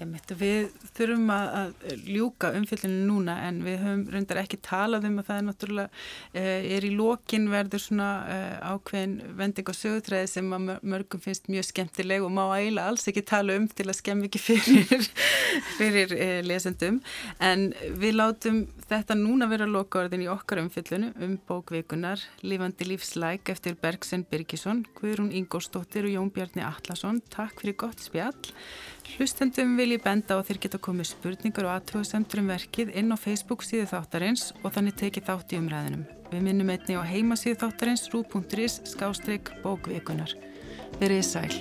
[0.00, 5.18] Einmitt, við þurfum að, að ljúka umfyllinu núna en við höfum reyndar ekki talað um
[5.20, 6.04] að það er náttúrulega
[6.40, 11.20] eh, er í lokin verður svona eh, ákveðin vending og sögutræði sem að mör- mörgum
[11.20, 15.04] finnst mjög skemmtileg og má eiginlega alls ekki tala um til að skemmi ekki fyrir,
[15.78, 17.02] fyrir eh, lesendum
[17.44, 17.68] en
[18.00, 24.24] við látum þetta núna vera lokaorðin í okkar umfyllinu um bókvikunar Lífandi lífslæk eftir Bergsen
[24.30, 27.20] Birgisson, Guðrún Ingórsdóttir og Jón Bjarni Atlasson.
[27.32, 28.36] Takk fyrir gott spjall.
[29.16, 33.12] Hlustendum vil ég benda á að þeir geta komið spurningar og aðtjóðasemtur um verkið inn
[33.12, 36.04] á Facebook síðu þáttarins og þannig tekið þátt í umræðinum.
[36.30, 40.36] Við minnum einni á heimasíðu þáttarins rú.is skástrík bókvikunar.
[41.00, 41.52] Verið sæl.